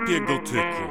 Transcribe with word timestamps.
tropie 0.00 0.20
gotyku. 0.20 0.82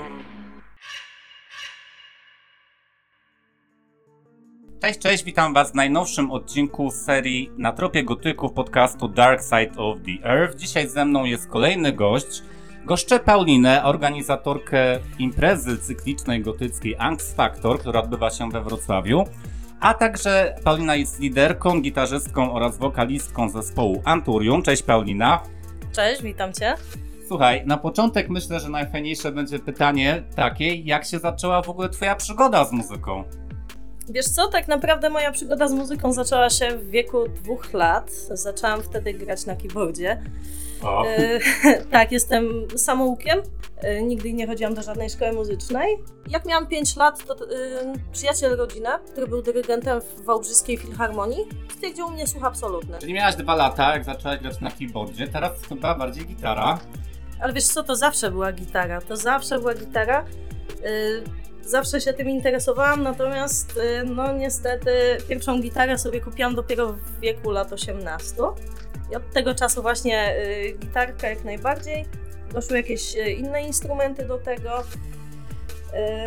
Cześć, 4.82 5.00
cześć, 5.00 5.24
witam 5.24 5.54
was 5.54 5.72
w 5.72 5.76
najnowszym 5.76 6.32
odcinku 6.32 6.92
serii 6.92 7.52
Na 7.58 7.72
tropie 7.72 8.04
gotyków 8.04 8.54
podcastu 8.54 9.08
Dark 9.08 9.42
Side 9.42 9.78
of 9.78 9.98
the 10.06 10.30
Earth. 10.30 10.58
Dzisiaj 10.58 10.88
ze 10.88 11.06
mną 11.06 11.26
jest 11.26 11.48
kolejny 11.48 11.94
gość. 11.94 12.44
Goszczę 12.86 13.20
Paulinę, 13.20 13.84
organizatorkę 13.84 15.00
imprezy 15.20 15.78
cyklicznej 15.78 16.42
gotyckiej 16.42 16.96
Angst 17.00 17.36
Factor, 17.36 17.80
która 17.80 18.02
odbywa 18.02 18.30
się 18.30 18.50
we 18.50 18.62
Wrocławiu. 18.62 19.24
A 19.80 19.94
także 19.94 20.56
Paulina 20.64 20.96
jest 20.96 21.20
liderką, 21.20 21.82
gitarzystką 21.82 22.54
oraz 22.54 22.78
wokalistką 22.78 23.50
zespołu 23.50 24.02
Anturium. 24.06 24.62
Cześć 24.62 24.84
Paulina. 24.84 25.42
Cześć, 25.92 26.22
witam 26.24 26.54
Cię. 26.54 26.76
Słuchaj, 27.30 27.64
na 27.66 27.78
początek 27.78 28.30
myślę, 28.30 28.60
że 28.60 28.70
najfajniejsze 28.70 29.32
będzie 29.32 29.60
pytanie 29.60 30.24
takie, 30.36 30.76
jak 30.76 31.06
się 31.06 31.20
zaczęła 31.20 31.62
w 31.62 31.70
ogóle 31.70 31.90
twoja 31.90 32.16
przygoda 32.16 32.66
z 32.66 32.72
muzyką? 32.72 33.24
Wiesz 34.10 34.26
co, 34.26 34.48
tak 34.48 34.68
naprawdę 34.68 35.10
moja 35.10 35.32
przygoda 35.32 35.68
z 35.68 35.74
muzyką 35.74 36.14
zaczęła 36.14 36.50
się 36.50 36.78
w 36.78 36.90
wieku 36.90 37.28
dwóch 37.28 37.74
lat. 37.74 38.12
Zaczęłam 38.32 38.84
wtedy 38.84 39.14
grać 39.14 39.46
na 39.46 39.56
keyboardzie. 39.56 40.22
O. 40.84 41.06
E, 41.06 41.40
tak, 41.92 42.12
jestem 42.12 42.68
samoukiem. 42.76 43.42
E, 43.78 44.04
nigdy 44.04 44.34
nie 44.34 44.48
chodziłam 44.48 44.74
do 44.74 44.82
żadnej 44.82 45.10
szkoły 45.10 45.32
muzycznej. 45.32 45.98
Jak 46.30 46.46
miałam 46.46 46.68
5 46.68 46.96
lat, 46.96 47.26
to 47.26 47.34
e, 47.34 47.48
przyjaciel 48.12 48.58
rodziny, 48.58 48.90
który 49.12 49.28
był 49.28 49.42
dyrygentem 49.42 50.02
w 50.02 50.26
Wałbrzyskiej 50.26 50.78
Filharmonii, 50.78 51.46
stwierdził 51.72 52.08
u 52.08 52.12
mnie 52.12 52.28
słuch 52.28 52.44
absolutny. 52.44 52.98
Czyli 53.00 53.14
miałaś 53.14 53.36
dwa 53.36 53.56
lata, 53.56 53.94
jak 53.94 54.04
zaczęłaś 54.04 54.40
grać 54.40 54.62
na 54.62 54.72
keyboardzie, 54.72 55.28
teraz 55.28 55.52
chyba 55.70 55.96
bardziej 55.96 56.26
gitara. 56.26 56.80
Ale 57.40 57.54
wiesz 57.54 57.68
co, 57.68 57.84
to 57.84 57.96
zawsze 57.96 58.32
była 58.32 58.52
gitara. 58.52 59.02
To 59.02 59.18
zawsze 59.18 59.60
była 59.60 59.74
gitara. 59.74 60.26
E, 60.84 61.40
Zawsze 61.70 62.02
się 62.02 62.14
tym 62.14 62.30
interesowałam, 62.30 63.04
natomiast 63.04 63.80
e, 63.84 64.04
no 64.04 64.34
niestety 64.34 64.92
pierwszą 65.30 65.62
gitarę 65.62 65.98
sobie 65.98 66.22
kupiłam 66.22 66.56
dopiero 66.56 66.94
w 66.94 67.20
wieku 67.20 67.52
lat 67.52 67.74
18. 67.74 68.36
I 69.12 69.16
od 69.16 69.32
tego 69.34 69.56
czasu 69.56 69.82
właśnie 69.82 70.20
e, 70.20 70.72
gitarka 70.72 71.30
jak 71.30 71.44
najbardziej. 71.44 72.06
Doszły 72.54 72.78
jakieś 72.78 73.16
inne 73.16 73.62
instrumenty 73.62 74.26
do 74.26 74.38
tego. 74.38 74.84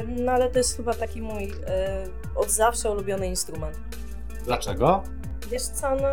No 0.06 0.32
ale 0.32 0.50
to 0.50 0.58
jest 0.58 0.76
chyba 0.76 0.94
taki 0.94 1.22
mój 1.22 1.52
od 2.36 2.50
zawsze 2.50 2.90
ulubiony 2.90 3.26
instrument. 3.26 3.76
Dlaczego? 4.44 5.02
Wiesz 5.50 5.62
co, 5.62 5.96
no 5.96 6.08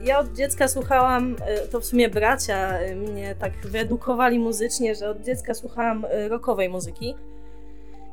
ja 0.00 0.18
od 0.18 0.32
dziecka 0.32 0.68
słuchałam, 0.68 1.36
e, 1.46 1.58
to 1.60 1.80
w 1.80 1.84
sumie 1.84 2.08
bracia 2.08 2.78
e, 2.78 2.94
mnie 2.94 3.34
tak 3.34 3.52
wyedukowali 3.52 4.38
muzycznie, 4.38 4.94
że 4.94 5.10
od 5.10 5.20
dziecka 5.22 5.54
słuchałam 5.54 6.04
e, 6.04 6.28
rockowej 6.28 6.68
muzyki. 6.68 7.14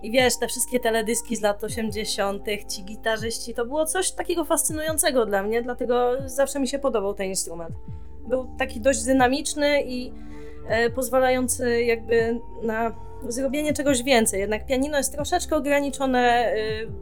I 0.04 0.12
wiesz, 0.12 0.38
te 0.40 0.48
wszystkie 0.48 0.80
teledyski 0.80 1.36
z 1.36 1.42
lat 1.42 1.64
80., 1.64 2.46
ci 2.70 2.84
gitarzyści, 2.84 3.54
to 3.54 3.66
było 3.66 3.86
coś 3.86 4.12
takiego 4.12 4.46
fascynującego 4.46 5.26
dla 5.26 5.44
mnie, 5.44 5.62
dlatego 5.62 6.12
zawsze 6.26 6.60
mi 6.60 6.68
się 6.68 6.80
podobał 6.80 7.14
ten 7.14 7.28
instrument. 7.28 7.76
Był 8.28 8.48
taki 8.60 8.82
dość 8.82 9.04
dynamiczny 9.04 9.84
i 9.84 10.14
pozwalający 10.96 11.84
jakby 11.84 12.40
na 12.64 12.96
zrobienie 13.28 13.74
czegoś 13.74 14.04
więcej. 14.04 14.40
Jednak 14.40 14.66
pianino 14.66 14.98
jest 14.98 15.14
troszeczkę 15.14 15.56
ograniczone, 15.56 16.54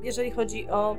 jeżeli 0.04 0.32
chodzi 0.32 0.70
o 0.70 0.98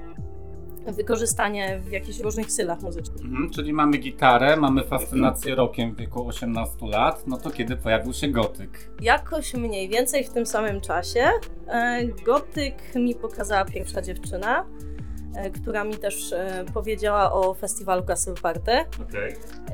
wykorzystanie 0.87 1.81
w 1.85 1.93
jakichś 1.93 2.21
różnych 2.21 2.53
stylach 2.53 2.83
muzycznych. 2.83 3.25
Mhm, 3.25 3.51
czyli 3.51 3.73
mamy 3.73 3.99
gitarę, 3.99 4.57
mamy 4.57 4.85
fascynację 4.85 5.55
rockiem 5.55 5.95
w 5.95 5.97
wieku 5.97 6.29
18 6.29 6.87
lat, 6.87 7.27
no 7.27 7.37
to 7.37 7.51
kiedy 7.51 7.77
pojawił 7.77 8.13
się 8.13 8.29
gotyk? 8.29 8.91
Jakoś 9.01 9.55
mniej 9.55 9.89
więcej 9.89 10.25
w 10.25 10.31
tym 10.31 10.47
samym 10.47 10.81
czasie 10.81 11.31
e, 11.69 12.07
gotyk 12.07 12.95
mi 12.95 13.15
pokazała 13.15 13.65
pierwsza 13.65 14.03
dziewczyna, 14.03 14.65
e, 15.37 15.51
która 15.51 15.85
mi 15.85 15.95
też 15.95 16.33
e, 16.33 16.65
powiedziała 16.75 17.33
o 17.33 17.55
festiwalu 17.55 18.03
Castle 18.03 18.35
Party. 18.43 18.73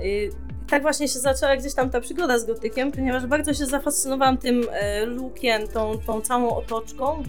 I 0.04 0.30
tak 0.70 0.82
właśnie 0.82 1.08
się 1.08 1.18
zaczęła 1.18 1.56
gdzieś 1.56 1.74
tam 1.74 1.90
ta 1.90 2.00
przygoda 2.00 2.38
z 2.38 2.46
gotykiem, 2.46 2.92
ponieważ 2.92 3.26
bardzo 3.26 3.54
się 3.54 3.66
zafascynowałam 3.66 4.38
tym 4.38 4.62
lookiem, 5.06 5.68
tą, 5.68 5.98
tą 6.06 6.20
całą 6.20 6.56
otoczką. 6.56 7.22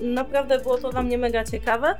Naprawdę 0.00 0.58
było 0.58 0.78
to 0.78 0.90
dla 0.90 1.02
mnie 1.02 1.18
mega 1.18 1.44
ciekawe. 1.44 1.94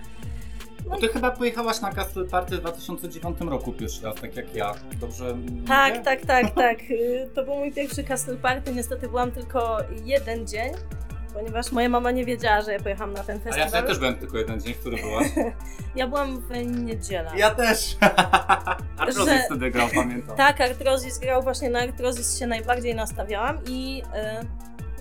Bo 0.89 0.97
ty 0.97 1.09
chyba 1.09 1.31
pojechałaś 1.31 1.81
na 1.81 1.93
Castle 1.93 2.25
Party 2.25 2.57
w 2.57 2.61
2009 2.61 3.41
roku 3.41 3.73
pierwszy 3.73 4.05
raz, 4.05 4.15
tak 4.15 4.37
jak 4.37 4.55
ja. 4.55 4.75
Dobrze 5.01 5.37
Tak, 5.69 5.93
mówię? 5.93 6.05
tak, 6.05 6.27
tak, 6.27 6.51
tak. 6.65 6.79
Y, 6.91 7.31
To 7.35 7.45
był 7.45 7.55
mój 7.57 7.73
pierwszy 7.73 8.05
Castle 8.05 8.37
Party. 8.37 8.73
Niestety 8.75 9.09
byłam 9.09 9.31
tylko 9.33 9.79
jeden 10.05 10.47
dzień, 10.47 10.73
ponieważ 11.35 11.73
moja 11.73 11.89
mama 11.89 12.11
nie 12.11 12.25
wiedziała, 12.25 12.63
że 12.63 12.73
ja 12.73 12.81
pojechałam 12.81 13.13
na 13.15 13.25
ten 13.25 13.37
A 13.45 13.49
ja 13.49 13.55
festiwal. 13.55 13.87
też 13.87 13.99
byłem 13.99 14.15
tylko 14.17 14.39
jeden 14.39 14.61
dzień, 14.61 14.75
który 14.75 14.97
byłaś. 14.97 15.27
Ja 15.97 16.07
byłam 16.09 16.41
w 16.41 16.51
niedzielę. 16.85 17.31
Ja 17.37 17.51
też! 17.55 17.97
Artrozis 18.99 19.25
Że- 19.33 19.43
wtedy 19.47 19.71
grał, 19.71 19.89
pamiętam. 19.95 20.37
Tak, 20.37 20.61
Artrozis 20.61 21.19
grał, 21.19 21.43
właśnie 21.43 21.71
na 21.71 21.79
Artrozis 21.79 22.39
się 22.39 22.47
najbardziej 22.47 22.95
nastawiałam 22.95 23.59
i... 23.69 24.03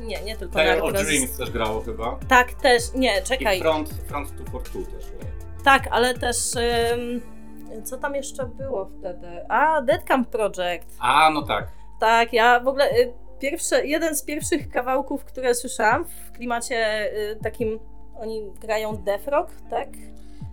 y, 0.01 0.03
nie, 0.05 0.23
nie 0.23 0.37
tylko 0.37 0.57
na 0.57 0.63
Tale 0.63 0.83
of 0.83 0.87
Artrozis. 0.89 1.07
Dreams 1.19 1.37
też 1.37 1.49
grało 1.51 1.81
chyba. 1.81 2.19
Tak, 2.27 2.53
też, 2.53 2.83
nie, 2.93 3.19
I 3.19 3.23
czekaj. 3.23 3.59
Front, 3.61 3.89
front 4.07 4.29
242 4.31 4.97
też. 4.99 5.05
Tak, 5.65 5.87
ale 5.91 6.13
też... 6.13 6.37
ym, 6.93 7.21
co 7.83 7.97
tam 7.97 8.15
jeszcze 8.15 8.45
było 8.45 8.89
wtedy? 8.99 9.27
A, 9.49 9.81
Dead 9.81 10.03
Camp 10.03 10.29
Project. 10.29 10.97
A, 10.99 11.29
no 11.29 11.41
tak. 11.41 11.67
Tak, 11.99 12.33
ja 12.33 12.59
w 12.59 12.67
ogóle 12.67 12.91
y, 12.91 13.13
pierwsze, 13.39 13.85
jeden 13.85 14.15
z 14.15 14.23
pierwszych 14.23 14.69
kawałków, 14.69 15.25
które 15.25 15.55
słyszałam 15.55 16.05
w 16.05 16.31
klimacie 16.31 17.09
y, 17.31 17.39
takim, 17.43 17.79
oni 18.19 18.51
grają 18.61 18.97
death 18.97 19.27
rock, 19.27 19.51
tak? 19.69 19.87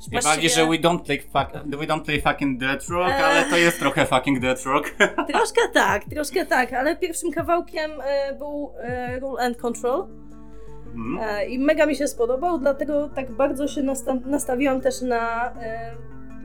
Śpiewali, 0.06 0.22
Właściwie- 0.22 0.48
że 0.48 0.66
we 0.66 0.76
don't, 0.88 1.02
play 1.02 1.20
fuck, 1.20 1.64
we 1.66 1.86
don't 1.86 2.02
play 2.04 2.20
fucking 2.20 2.60
dead 2.60 2.88
rock, 2.88 3.08
Eee. 3.10 3.22
ale 3.22 3.44
to 3.44 3.56
jest 3.56 3.78
trochę 3.78 4.06
fucking 4.06 4.40
dead 4.40 4.62
rock. 4.64 4.90
Troszkę 5.28 5.60
tak, 5.74 6.04
troszkę 6.04 6.46
tak, 6.46 6.72
ale 6.72 6.96
pierwszym 6.96 7.32
kawałkiem 7.32 7.90
y, 7.90 8.34
był 8.38 8.72
y, 9.16 9.20
Rule 9.20 9.42
and 9.42 9.56
Control 9.56 10.06
Mhm. 10.94 11.38
y, 11.40 11.44
i 11.44 11.58
mega 11.58 11.86
mi 11.86 11.96
się 11.96 12.08
spodobał, 12.08 12.58
dlatego 12.58 13.08
tak 13.08 13.30
bardzo 13.30 13.68
się 13.68 13.82
nasta- 13.82 14.26
nastawiłam 14.26 14.80
też 14.80 15.00
na, 15.00 15.52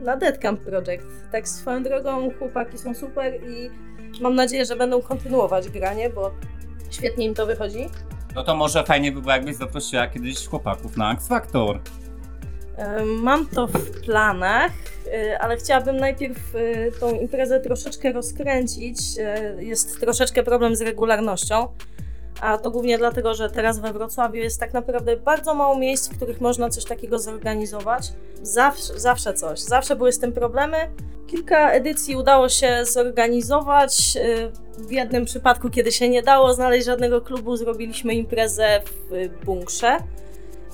y, 0.00 0.04
na 0.04 0.16
Dead 0.16 0.38
Camp 0.38 0.60
Project. 0.60 1.06
Tak 1.32 1.48
swoją 1.48 1.82
drogą 1.82 2.30
chłopaki 2.38 2.78
są 2.78 2.94
super 2.94 3.34
i 3.48 3.70
mam 4.22 4.34
nadzieję, 4.34 4.64
że 4.64 4.76
będą 4.76 5.02
kontynuować 5.02 5.68
granie, 5.68 6.10
bo 6.10 6.30
świetnie 6.90 7.26
im 7.26 7.34
to 7.34 7.46
wychodzi. 7.46 7.86
No 8.34 8.44
to 8.44 8.56
może 8.56 8.84
fajnie 8.84 9.12
by 9.12 9.20
było, 9.20 9.32
jakbyś 9.32 9.56
zaprosiła 9.56 10.06
kiedyś 10.06 10.46
chłopaków 10.46 10.96
na 10.96 11.12
X 11.12 11.28
Factor. 11.28 11.80
E, 12.76 13.04
Mam 13.04 13.46
to 13.46 13.66
w 13.66 13.90
planach, 14.00 14.72
e, 15.12 15.38
ale 15.38 15.56
chciałabym 15.56 15.96
najpierw 15.96 16.54
e, 16.54 16.92
tą 17.00 17.20
imprezę 17.20 17.60
troszeczkę 17.60 18.12
rozkręcić. 18.12 18.98
E, 19.18 19.54
Jest 19.64 20.00
troszeczkę 20.00 20.42
problem 20.42 20.76
z 20.76 20.80
regularnością, 20.80 21.68
a 22.40 22.58
to 22.58 22.70
głównie 22.70 22.98
dlatego, 22.98 23.34
że 23.34 23.50
teraz 23.50 23.78
we 23.78 23.92
Wrocławiu 23.92 24.36
jest 24.36 24.60
tak 24.60 24.74
naprawdę 24.74 25.16
bardzo 25.16 25.54
mało 25.54 25.78
miejsc, 25.78 26.08
w 26.08 26.16
których 26.16 26.40
można 26.40 26.70
coś 26.70 26.84
takiego 26.84 27.18
zorganizować. 27.18 28.12
Zawsze, 28.42 29.00
zawsze 29.00 29.34
coś, 29.34 29.60
zawsze 29.60 29.96
były 29.96 30.12
z 30.12 30.18
tym 30.18 30.32
problemy. 30.32 30.76
Kilka 31.26 31.70
edycji 31.70 32.16
udało 32.16 32.48
się 32.48 32.84
zorganizować. 32.84 34.16
E, 34.16 34.50
W 34.78 34.90
jednym 34.92 35.24
przypadku, 35.24 35.70
kiedy 35.70 35.92
się 35.92 36.08
nie 36.08 36.22
dało 36.22 36.54
znaleźć 36.54 36.86
żadnego 36.86 37.20
klubu, 37.20 37.56
zrobiliśmy 37.56 38.14
imprezę 38.14 38.80
w 38.84 39.12
e, 39.12 39.44
bunkrze 39.44 39.96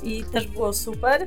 i 0.03 0.25
też 0.25 0.47
było 0.47 0.73
super. 0.73 1.27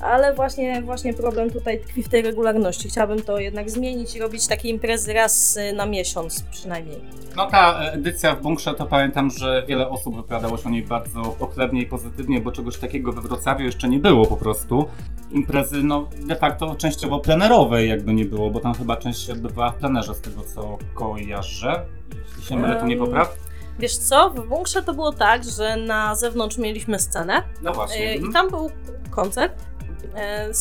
Ale 0.00 0.34
właśnie, 0.34 0.82
właśnie 0.82 1.14
problem 1.14 1.50
tutaj 1.50 1.80
tkwi 1.80 2.02
w 2.02 2.08
tej 2.08 2.22
regularności. 2.22 2.88
Chciałabym 2.88 3.22
to 3.22 3.38
jednak 3.38 3.70
zmienić 3.70 4.14
i 4.14 4.18
robić 4.18 4.46
takie 4.46 4.68
imprezy 4.68 5.12
raz 5.12 5.56
y, 5.56 5.72
na 5.72 5.86
miesiąc 5.86 6.42
przynajmniej. 6.42 7.00
No 7.36 7.46
ta 7.50 7.80
edycja 7.80 8.34
w 8.34 8.42
bunkrze 8.42 8.74
to 8.74 8.86
pamiętam, 8.86 9.30
że 9.30 9.64
wiele 9.68 9.88
osób 9.88 10.16
wypowiadało 10.16 10.56
się 10.56 10.66
o 10.66 10.70
niej 10.70 10.82
bardzo 10.82 11.22
pochlebnie 11.22 11.82
i 11.82 11.86
pozytywnie, 11.86 12.40
bo 12.40 12.52
czegoś 12.52 12.76
takiego 12.76 13.12
we 13.12 13.20
Wrocławiu 13.20 13.64
jeszcze 13.64 13.88
nie 13.88 13.98
było 13.98 14.26
po 14.26 14.36
prostu. 14.36 14.88
Imprezy 15.30 15.82
no 15.82 16.08
de 16.26 16.36
facto 16.36 16.74
częściowo 16.74 17.20
plenerowej 17.20 17.88
jakby 17.88 18.14
nie 18.14 18.24
było, 18.24 18.50
bo 18.50 18.60
tam 18.60 18.74
chyba 18.74 18.96
część 18.96 19.26
się 19.26 19.32
odbywała 19.32 19.70
w 19.70 19.74
plenerze 19.74 20.14
z 20.14 20.20
tego 20.20 20.42
co 20.54 20.78
kojarzę. 20.94 21.86
Jeśli 22.26 22.42
się 22.42 22.56
mylę, 22.56 22.76
to 22.76 22.86
nie 22.86 22.96
popraw. 22.96 23.36
Wiesz 23.78 23.96
co, 23.96 24.30
w 24.30 24.48
bunkrze 24.48 24.82
to 24.82 24.94
było 24.94 25.12
tak, 25.12 25.44
że 25.44 25.76
na 25.76 26.14
zewnątrz 26.14 26.58
mieliśmy 26.58 26.98
scenę 26.98 27.42
No 27.62 27.72
właśnie. 27.72 28.10
mhm. 28.10 28.30
i 28.30 28.32
tam 28.32 28.50
był 28.50 28.70
koncert 29.10 29.62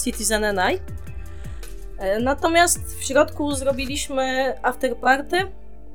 Citizen 0.04 0.44
and 0.44 0.60
I. 0.72 0.76
Y, 0.76 2.20
Natomiast 2.24 2.80
w 3.00 3.04
środku 3.04 3.52
zrobiliśmy 3.52 4.54
after 4.64 4.96
party, 4.98 5.38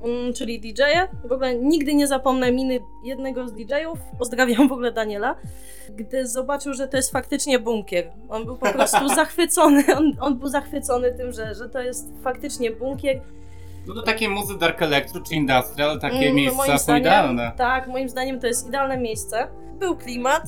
mm, 0.05 0.33
czyli 0.35 0.61
DJ-e. 0.61 1.09
W 1.29 1.33
ogóle 1.33 1.55
nigdy 1.55 1.95
nie 1.95 2.07
zapomnę 2.07 2.53
miny 2.53 2.79
jednego 3.05 3.49
z 3.49 3.53
DJ-ów. 3.53 3.99
Pozdrawiam 4.19 4.69
w 4.69 4.73
ogóle 4.73 4.93
Daniela. 4.93 5.37
Gdy 5.97 6.27
zobaczył, 6.29 6.75
że 6.75 6.89
to 6.89 6.97
jest 6.97 7.13
faktycznie 7.13 7.59
bunkier. 7.59 8.11
On 8.29 8.45
był 8.45 8.57
po 8.57 8.73
prostu 8.73 9.09
zachwycony. 9.15 9.85
On, 9.97 10.13
on 10.21 10.39
był 10.39 10.49
zachwycony 10.49 11.13
tym, 11.13 11.33
że, 11.33 11.55
że 11.55 11.69
to 11.69 11.81
jest 11.81 12.09
faktycznie 12.25 12.71
bunkier. 12.71 13.21
No 13.87 13.95
to 13.95 14.03
takie 14.03 14.29
muzy 14.29 14.59
dark 14.59 14.83
electro 14.83 15.21
czy 15.21 15.35
industrial, 15.35 16.01
takie 16.01 16.17
Mm, 16.17 16.35
miejsca 16.35 16.79
są 16.79 16.85
zdaniem- 16.93 17.01
idealne. 17.01 17.53
Tak, 17.57 17.89
moim 17.89 18.09
zdaniem 18.09 18.41
to 18.41 18.47
jest 18.47 18.69
idealne 18.69 18.99
miejsce. 18.99 19.49
Był 19.79 19.97
klimat, 19.97 20.43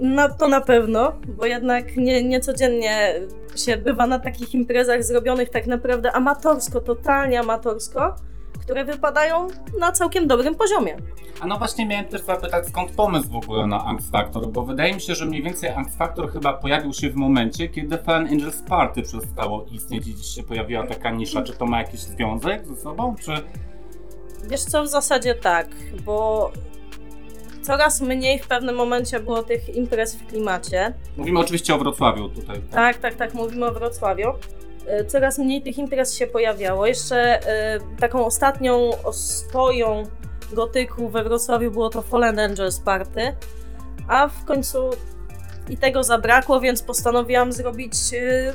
no 0.00 0.28
to 0.28 0.48
na 0.48 0.60
pewno, 0.60 1.12
bo 1.28 1.46
jednak 1.46 1.96
nie, 1.96 2.24
nie 2.24 2.40
codziennie 2.40 3.14
się 3.56 3.76
bywa 3.76 4.06
na 4.06 4.18
takich 4.18 4.54
imprezach 4.54 5.04
zrobionych 5.04 5.50
tak 5.50 5.66
naprawdę 5.66 6.12
amatorsko, 6.12 6.80
totalnie 6.80 7.40
amatorsko, 7.40 8.14
które 8.60 8.84
wypadają 8.84 9.48
na 9.80 9.92
całkiem 9.92 10.26
dobrym 10.26 10.54
poziomie. 10.54 10.96
A 11.40 11.46
no 11.46 11.58
właśnie 11.58 11.86
miałem 11.86 12.04
też 12.04 12.22
zapytać, 12.22 12.66
skąd 12.66 12.90
pomysł 12.90 13.30
w 13.30 13.36
ogóle 13.36 13.66
na 13.66 13.84
Angst 13.84 14.10
Factor, 14.10 14.48
bo 14.48 14.62
wydaje 14.62 14.94
mi 14.94 15.00
się, 15.00 15.14
że 15.14 15.26
mniej 15.26 15.42
więcej 15.42 15.70
Angst 15.70 15.98
Factor 15.98 16.32
chyba 16.32 16.52
pojawił 16.52 16.92
się 16.92 17.10
w 17.10 17.14
momencie, 17.14 17.68
kiedy 17.68 17.98
Fan 17.98 18.26
Angels 18.26 18.62
Party 18.62 19.02
przestało 19.02 19.66
istnieć 19.72 20.06
i 20.06 20.14
gdzieś 20.14 20.26
się 20.26 20.42
pojawiła 20.42 20.86
taka 20.86 21.10
nisza. 21.10 21.42
Czy 21.42 21.52
to 21.52 21.66
ma 21.66 21.78
jakiś 21.78 22.00
związek 22.00 22.66
ze 22.66 22.76
sobą, 22.76 23.14
czy... 23.20 23.32
Wiesz 24.48 24.64
co, 24.64 24.84
w 24.84 24.88
zasadzie 24.88 25.34
tak, 25.34 25.66
bo 26.04 26.50
coraz 27.64 28.00
mniej 28.00 28.38
w 28.38 28.46
pewnym 28.48 28.74
momencie 28.74 29.20
było 29.20 29.42
tych 29.42 29.76
imprez 29.76 30.14
w 30.16 30.26
klimacie. 30.26 30.94
Mówimy 31.16 31.40
oczywiście 31.40 31.74
o 31.74 31.78
Wrocławiu 31.78 32.28
tutaj. 32.28 32.60
Tak, 32.70 32.96
tak, 32.98 33.14
tak, 33.14 33.34
mówimy 33.34 33.66
o 33.66 33.72
Wrocławiu. 33.72 34.28
E, 34.86 35.04
Coraz 35.04 35.38
mniej 35.38 35.62
tych 35.62 35.78
imprez 35.78 36.14
się 36.14 36.26
pojawiało. 36.26 36.86
Jeszcze 36.86 37.16
e, 37.48 37.80
taką 38.00 38.26
ostatnią 38.26 38.90
ostoją 39.04 40.02
gotyku 40.52 41.08
we 41.08 41.24
Wrocławiu 41.24 41.70
było 41.70 41.90
to 41.90 42.02
Fallen 42.02 42.38
Angels 42.38 42.80
Party, 42.80 43.36
a 44.08 44.28
w 44.28 44.44
końcu 44.44 44.90
i 45.68 45.76
tego 45.76 46.04
zabrakło, 46.04 46.60
więc 46.60 46.82
postanowiłam 46.82 47.52
zrobić 47.52 47.94
e, 48.14 48.52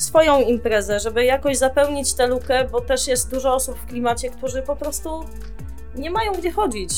swoją 0.00 0.40
imprezę, 0.40 1.00
żeby 1.00 1.24
jakoś 1.24 1.56
zapełnić 1.58 2.14
tę 2.14 2.26
lukę, 2.26 2.68
bo 2.72 2.80
też 2.80 3.08
jest 3.08 3.30
dużo 3.30 3.54
osób 3.54 3.78
w 3.78 3.86
klimacie, 3.86 4.30
którzy 4.30 4.62
po 4.62 4.76
prostu 4.76 5.24
nie 5.94 6.10
mają 6.10 6.32
gdzie 6.32 6.50
chodzić, 6.50 6.92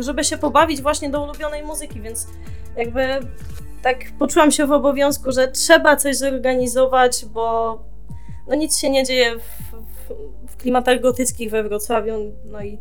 Żeby 0.00 0.24
się 0.24 0.38
pobawić 0.38 0.82
właśnie 0.82 1.10
do 1.10 1.24
ulubionej 1.24 1.62
muzyki, 1.62 2.00
więc 2.00 2.26
jakby 2.76 3.20
tak 3.82 3.98
poczułam 4.18 4.50
się 4.50 4.66
w 4.66 4.72
obowiązku, 4.72 5.32
że 5.32 5.48
trzeba 5.48 5.96
coś 5.96 6.16
zorganizować, 6.16 7.24
bo 7.24 7.78
no 8.48 8.54
nic 8.54 8.78
się 8.78 8.90
nie 8.90 9.04
dzieje 9.04 9.38
w, 9.38 9.42
w, 9.42 10.52
w 10.52 10.56
klimatach 10.56 11.00
gotyckich 11.00 11.50
we 11.50 11.62
Wrocławiu, 11.62 12.12
no 12.44 12.62
i 12.62 12.78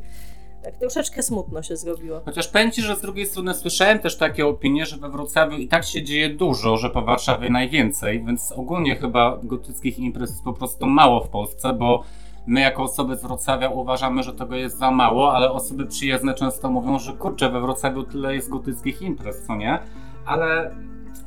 tak 0.64 0.78
troszeczkę 0.78 1.24
smutno 1.24 1.64
się 1.64 1.78
zrobiło. 1.78 2.22
Chociaż 2.26 2.48
powiem 2.48 2.72
że 2.78 2.96
z 2.96 3.02
drugiej 3.02 3.26
strony 3.26 3.54
słyszałem 3.54 4.00
też 4.00 4.18
takie 4.18 4.48
opinie, 4.48 4.86
że 4.86 4.98
we 4.98 5.10
Wrocławiu 5.10 5.58
i 5.58 5.68
tak 5.68 5.86
się 5.86 6.04
dzieje 6.04 6.30
dużo, 6.30 6.78
że 6.78 6.90
po 6.90 7.02
Warszawie 7.02 7.50
najwięcej, 7.50 8.24
więc 8.26 8.52
ogólnie 8.52 8.96
chyba 8.96 9.40
gotyckich 9.44 10.00
imprez 10.00 10.30
jest 10.30 10.44
po 10.44 10.54
prostu 10.54 10.86
mało 10.86 11.24
w 11.24 11.30
Polsce, 11.30 11.74
bo 11.74 12.04
my 12.48 12.62
jako 12.62 12.84
osoby 12.84 13.16
z 13.16 13.22
Wrocławia 13.22 13.70
uważamy, 13.70 14.24
że 14.24 14.34
tego 14.34 14.56
jest 14.56 14.78
za 14.78 14.92
mało, 14.92 15.34
ale 15.34 15.52
osoby 15.52 15.86
przyjezdne 15.86 16.34
często 16.34 16.70
mówią, 16.70 17.00
że 17.00 17.14
kurczę, 17.14 17.50
we 17.50 17.62
Wrocławiu 17.62 18.04
tyle 18.04 18.36
jest 18.36 18.50
gotyckich 18.50 19.02
imprez, 19.02 19.44
co 19.48 19.56
nie? 19.56 19.80
Ale 20.26 20.76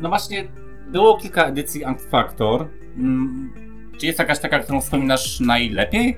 no 0.01 0.09
właśnie 0.09 0.49
było 0.89 1.17
kilka 1.17 1.45
edycji 1.45 1.85
Angst 1.85 2.11
Factor. 2.11 2.67
Mm, 2.97 3.53
Czy 3.99 4.07
jest 4.07 4.19
jakaś 4.19 4.39
taka, 4.39 4.59
którą 4.59 4.81
wspominasz 4.81 5.41
najlepiej? 5.41 6.17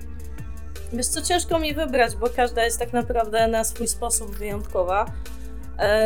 Wiesz 0.93 1.07
co, 1.07 1.23
ciężko 1.23 1.59
mi 1.59 1.75
wybrać, 1.75 2.17
bo 2.17 2.27
każda 2.37 2.65
jest 2.65 2.79
tak 2.79 2.93
naprawdę 2.93 3.49
na 3.49 3.65
swój 3.65 3.89
sposób 3.89 4.31
wyjątkowa. 4.37 5.07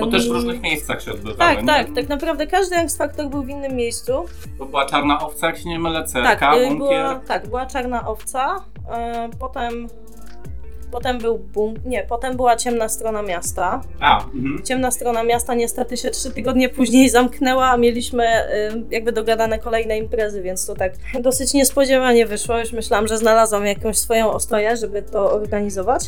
Bo 0.01 0.07
też 0.07 0.29
w 0.29 0.33
różnych 0.33 0.61
miejscach 0.61 1.03
się 1.03 1.13
odbywały. 1.13 1.39
Tak, 1.39 1.61
nie? 1.61 1.67
tak, 1.67 1.87
tak 1.95 2.09
naprawdę 2.09 2.47
każdy 2.47 2.77
Angst 2.77 2.99
Factor 2.99 3.29
był 3.31 3.43
w 3.43 3.49
innym 3.49 3.77
miejscu. 3.77 4.13
Bo 4.59 4.67
była 4.67 4.87
czarna 4.87 5.21
owca, 5.21 5.47
jak 5.47 5.57
się 5.59 5.69
nie 5.69 5.79
mylę, 5.79 6.05
cerka, 6.05 6.37
Tak, 6.37 6.55
y, 6.59 6.67
bunkier. 6.69 6.79
była, 6.79 7.15
tak, 7.29 7.49
była 7.49 7.67
czarna 7.67 8.09
owca, 8.09 8.57
potem, 9.39 9.89
potem 10.93 11.19
był 11.19 11.39
bum, 11.39 11.75
nie, 11.85 12.05
potem 12.09 12.37
była 12.37 12.57
ciemna 12.57 12.89
strona 12.89 13.23
miasta. 13.23 13.81
A, 14.01 14.25
mhm. 14.25 14.63
Ciemna 14.65 14.91
strona 14.91 15.23
miasta 15.23 15.55
niestety 15.55 15.97
się 15.97 16.11
trzy 16.11 16.31
tygodnie 16.31 16.69
później 16.69 17.11
zamknęła, 17.11 17.71
a 17.71 17.77
mieliśmy 17.77 18.25
y, 18.25 18.85
jakby 18.91 19.13
dogadane 19.13 19.59
kolejne 19.59 19.99
imprezy, 19.99 20.43
więc 20.43 20.67
to 20.67 20.75
tak 20.75 20.93
dosyć 21.21 21.55
niespodziewanie 21.55 22.27
wyszło. 22.27 22.59
Już 22.59 22.73
myślałam, 22.73 23.09
że 23.09 23.19
znalazłam 23.19 23.67
jakąś 23.67 23.99
swoją 23.99 24.31
ostoję, 24.31 24.77
żeby 24.77 25.03
to 25.03 25.33
organizować. 25.33 26.03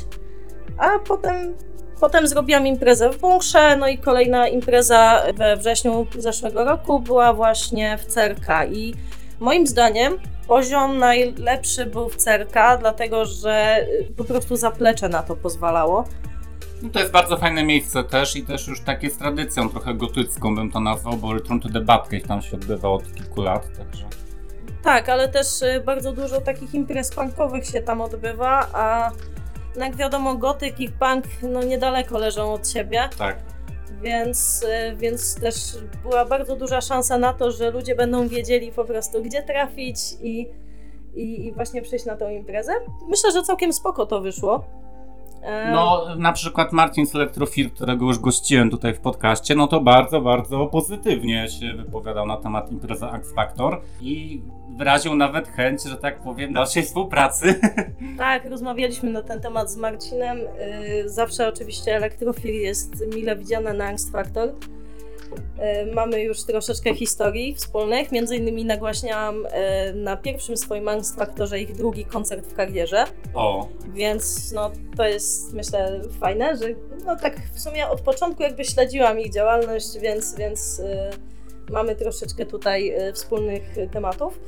A 0.78 0.98
potem, 0.98 1.54
potem 2.00 2.28
zrobiłam 2.28 2.66
imprezę 2.66 3.10
w 3.10 3.18
Bunkrze, 3.20 3.76
no 3.76 3.88
i 3.88 3.98
kolejna 3.98 4.48
impreza 4.48 5.22
we 5.34 5.56
wrześniu 5.56 6.06
zeszłego 6.18 6.64
roku 6.64 7.00
była 7.00 7.32
właśnie 7.32 7.98
w 7.98 8.06
Cerka 8.06 8.66
i 8.66 8.94
moim 9.40 9.66
zdaniem 9.66 10.18
poziom 10.48 10.98
najlepszy 10.98 11.86
był 11.86 12.08
w 12.08 12.16
Cerka, 12.16 12.76
dlatego 12.76 13.24
że 13.24 13.86
y, 14.10 14.12
po 14.16 14.24
prostu 14.24 14.56
zaplecze 14.56 15.08
na 15.08 15.22
to 15.22 15.36
pozwalało. 15.36 16.04
No 16.82 16.90
to 16.90 16.98
jest 16.98 17.12
bardzo 17.12 17.36
fajne 17.36 17.64
miejsce 17.64 18.04
też 18.04 18.36
i 18.36 18.42
też 18.42 18.68
już 18.68 18.80
takie 18.80 19.10
z 19.10 19.18
tradycją 19.18 19.68
trochę 19.68 19.94
gotycką 19.94 20.54
bym 20.54 20.70
to 20.70 20.80
nazwał, 20.80 21.16
bo 21.16 21.34
Return 21.34 21.60
to 21.60 21.68
the 21.68 22.20
tam 22.28 22.42
się 22.42 22.56
odbywa 22.56 22.88
od 22.88 23.14
kilku 23.14 23.42
lat, 23.42 23.68
także... 23.78 24.04
Tak, 24.82 25.08
ale 25.08 25.28
też 25.28 25.62
y, 25.62 25.82
bardzo 25.84 26.12
dużo 26.12 26.40
takich 26.40 26.74
imprez 26.74 27.10
punkowych 27.10 27.66
się 27.66 27.82
tam 27.82 28.00
odbywa, 28.00 28.68
a 28.72 29.10
jak 29.76 29.96
wiadomo, 29.96 30.34
gotyk 30.34 30.80
i 30.80 30.88
punk 30.88 31.24
no 31.42 31.62
niedaleko 31.62 32.18
leżą 32.18 32.52
od 32.52 32.68
siebie, 32.68 33.08
Tak. 33.18 33.55
Więc, 34.02 34.62
y, 34.92 34.96
więc 34.96 35.40
też 35.40 35.54
była 36.02 36.24
bardzo 36.24 36.56
duża 36.56 36.80
szansa 36.80 37.18
na 37.18 37.32
to, 37.32 37.50
że 37.50 37.70
ludzie 37.70 37.94
będą 37.94 38.28
wiedzieli 38.28 38.72
po 38.72 38.84
prostu, 38.84 39.22
gdzie 39.22 39.42
trafić 39.42 39.98
i, 40.22 40.48
i, 41.14 41.46
i 41.46 41.52
właśnie 41.52 41.82
przyjść 41.82 42.04
na 42.04 42.16
tą 42.16 42.30
imprezę. 42.30 42.72
Myślę, 43.08 43.32
że 43.32 43.42
całkiem 43.42 43.72
spoko 43.72 44.06
to 44.06 44.20
wyszło. 44.20 44.64
No, 45.72 46.06
na 46.16 46.32
przykład 46.32 46.72
Marcin 46.72 47.06
z 47.06 47.14
Electrofil, 47.14 47.70
którego 47.70 48.06
już 48.06 48.18
gościłem 48.18 48.70
tutaj 48.70 48.94
w 48.94 49.00
podcaście, 49.00 49.54
no 49.54 49.66
to 49.66 49.80
bardzo, 49.80 50.20
bardzo 50.20 50.66
pozytywnie 50.66 51.48
się 51.48 51.72
wypowiadał 51.72 52.26
na 52.26 52.36
temat 52.36 52.72
imprezy 52.72 53.06
X 53.06 53.34
Factor 53.34 53.80
i 54.00 54.42
wyraził 54.76 55.14
nawet 55.14 55.48
chęć, 55.48 55.82
że 55.82 55.96
tak 55.96 56.20
powiem, 56.20 56.52
dalszej 56.52 56.82
współpracy. 56.82 57.54
Tak, 58.18 58.44
rozmawialiśmy 58.50 59.10
na 59.10 59.22
ten 59.22 59.40
temat 59.40 59.70
z 59.70 59.76
Marcinem. 59.76 60.38
Yy, 60.38 61.08
Zawsze 61.08 61.48
oczywiście 61.48 61.96
elektrofil 61.96 62.54
jest 62.54 63.04
mile 63.14 63.36
widziane 63.36 63.72
na 63.72 63.84
Angst 63.84 64.12
Factor. 64.12 64.48
Yy, 65.30 65.92
Mamy 65.94 66.22
już 66.22 66.44
troszeczkę 66.44 66.94
historii 66.94 67.54
wspólnych. 67.54 68.12
Między 68.12 68.36
innymi 68.36 68.64
nagłaśniałam 68.64 69.42
yy, 69.42 69.94
na 69.94 70.16
pierwszym 70.16 70.56
swoim 70.56 70.88
Angst 70.88 71.16
Factorze 71.16 71.60
ich 71.60 71.76
drugi 71.76 72.04
koncert 72.04 72.46
w 72.46 72.54
karierze, 72.54 73.04
O, 73.34 73.68
więc 73.94 74.52
no, 74.52 74.70
to 74.96 75.04
jest 75.04 75.52
myślę 75.54 76.00
fajne, 76.20 76.56
że 76.56 76.64
no 77.06 77.16
tak 77.16 77.36
w 77.54 77.60
sumie 77.60 77.88
od 77.88 78.00
początku 78.00 78.42
jakby 78.42 78.64
śledziłam 78.64 79.20
ich 79.20 79.32
działalność, 79.32 79.98
więc, 79.98 80.34
więc 80.34 80.78
yy, 80.78 81.10
mamy 81.70 81.96
troszeczkę 81.96 82.46
tutaj 82.46 82.94
wspólnych 83.14 83.62
tematów. 83.92 84.38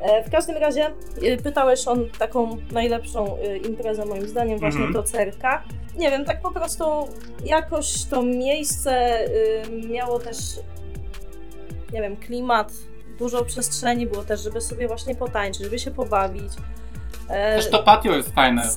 E, 0.00 0.24
W 0.24 0.30
każdym 0.30 0.56
razie 0.56 0.90
y, 1.22 1.36
pytałeś 1.42 1.88
o 1.88 1.96
taką 2.18 2.56
najlepszą 2.72 3.36
y, 3.38 3.56
imprezę 3.58 4.04
moim 4.06 4.28
zdaniem, 4.28 4.58
właśnie 4.58 4.84
Mhm. 4.84 4.94
to 4.94 5.02
cerka. 5.02 5.62
Nie 5.96 6.10
wiem, 6.10 6.24
tak 6.24 6.40
po 6.42 6.50
prostu 6.50 6.84
jakoś 7.44 8.04
to 8.04 8.22
miejsce 8.22 9.18
y, 9.28 9.86
miało 9.88 10.18
też, 10.18 10.36
nie 11.92 12.00
wiem, 12.02 12.16
klimat, 12.16 12.72
dużo 13.18 13.44
przestrzeni 13.44 14.06
było 14.06 14.22
też, 14.24 14.40
żeby 14.42 14.60
sobie 14.60 14.88
właśnie 14.88 15.14
potańczyć, 15.14 15.62
żeby 15.62 15.78
się 15.78 15.90
pobawić. 15.90 16.52
E, 17.28 17.56
też 17.56 17.70
to 17.70 17.82
patio 17.82 18.12
jest 18.12 18.34
fajne, 18.34 18.68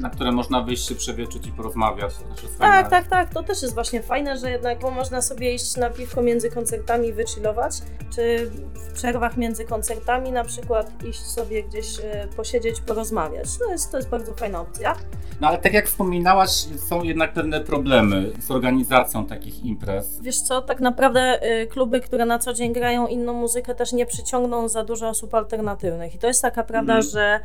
na 0.00 0.10
które 0.10 0.32
można 0.32 0.60
wyjść 0.60 0.88
się 0.88 0.94
przewietrzyć 0.94 1.46
i 1.46 1.52
porozmawiać, 1.52 2.14
to 2.14 2.34
też 2.34 2.42
jest 2.42 2.58
fajne. 2.58 2.76
Tak, 2.76 2.90
tak, 2.90 3.06
tak. 3.06 3.34
To 3.34 3.42
też 3.42 3.62
jest 3.62 3.74
właśnie 3.74 4.02
fajne, 4.02 4.38
że 4.38 4.50
jednak 4.50 4.80
bo 4.80 4.90
można 4.90 5.22
sobie 5.22 5.54
iść 5.54 5.76
na 5.76 5.90
piwko 5.90 6.22
między 6.22 6.50
koncertami 6.50 7.08
i 7.08 7.12
wychillować, 7.12 7.72
czy 8.14 8.50
w 8.74 8.92
przerwach 8.92 9.36
między 9.36 9.64
koncertami 9.64 10.32
na 10.32 10.44
przykład 10.44 11.04
iść 11.04 11.20
sobie 11.22 11.62
gdzieś 11.62 11.98
e, 11.98 12.28
posiedzieć, 12.36 12.80
porozmawiać. 12.80 13.58
To 13.58 13.72
jest, 13.72 13.90
to 13.90 13.96
jest 13.96 14.08
bardzo 14.08 14.34
fajna 14.34 14.60
opcja. 14.60 14.94
No 15.40 15.48
ale 15.48 15.58
tak 15.58 15.72
jak 15.72 15.86
wspominałaś, 15.86 16.50
są 16.88 17.02
jednak 17.02 17.32
pewne 17.32 17.60
problemy 17.60 18.30
z 18.40 18.50
organizacją 18.50 19.26
takich 19.26 19.64
imprez. 19.64 20.20
Wiesz 20.20 20.40
co, 20.40 20.62
tak 20.62 20.80
naprawdę 20.80 21.40
y, 21.62 21.66
kluby, 21.66 22.00
które 22.00 22.26
na 22.26 22.38
co 22.38 22.54
dzień 22.54 22.72
grają 22.72 23.06
inną 23.06 23.32
muzykę 23.34 23.74
też 23.74 23.92
nie 23.92 24.06
przyciągną 24.06 24.68
za 24.68 24.84
dużo 24.84 25.08
osób 25.08 25.34
alternatywnych. 25.34 26.14
I 26.14 26.18
to 26.18 26.26
jest 26.26 26.42
taka 26.42 26.62
prawda, 26.62 26.92
Mhm. 26.92 27.10
że 27.12 27.40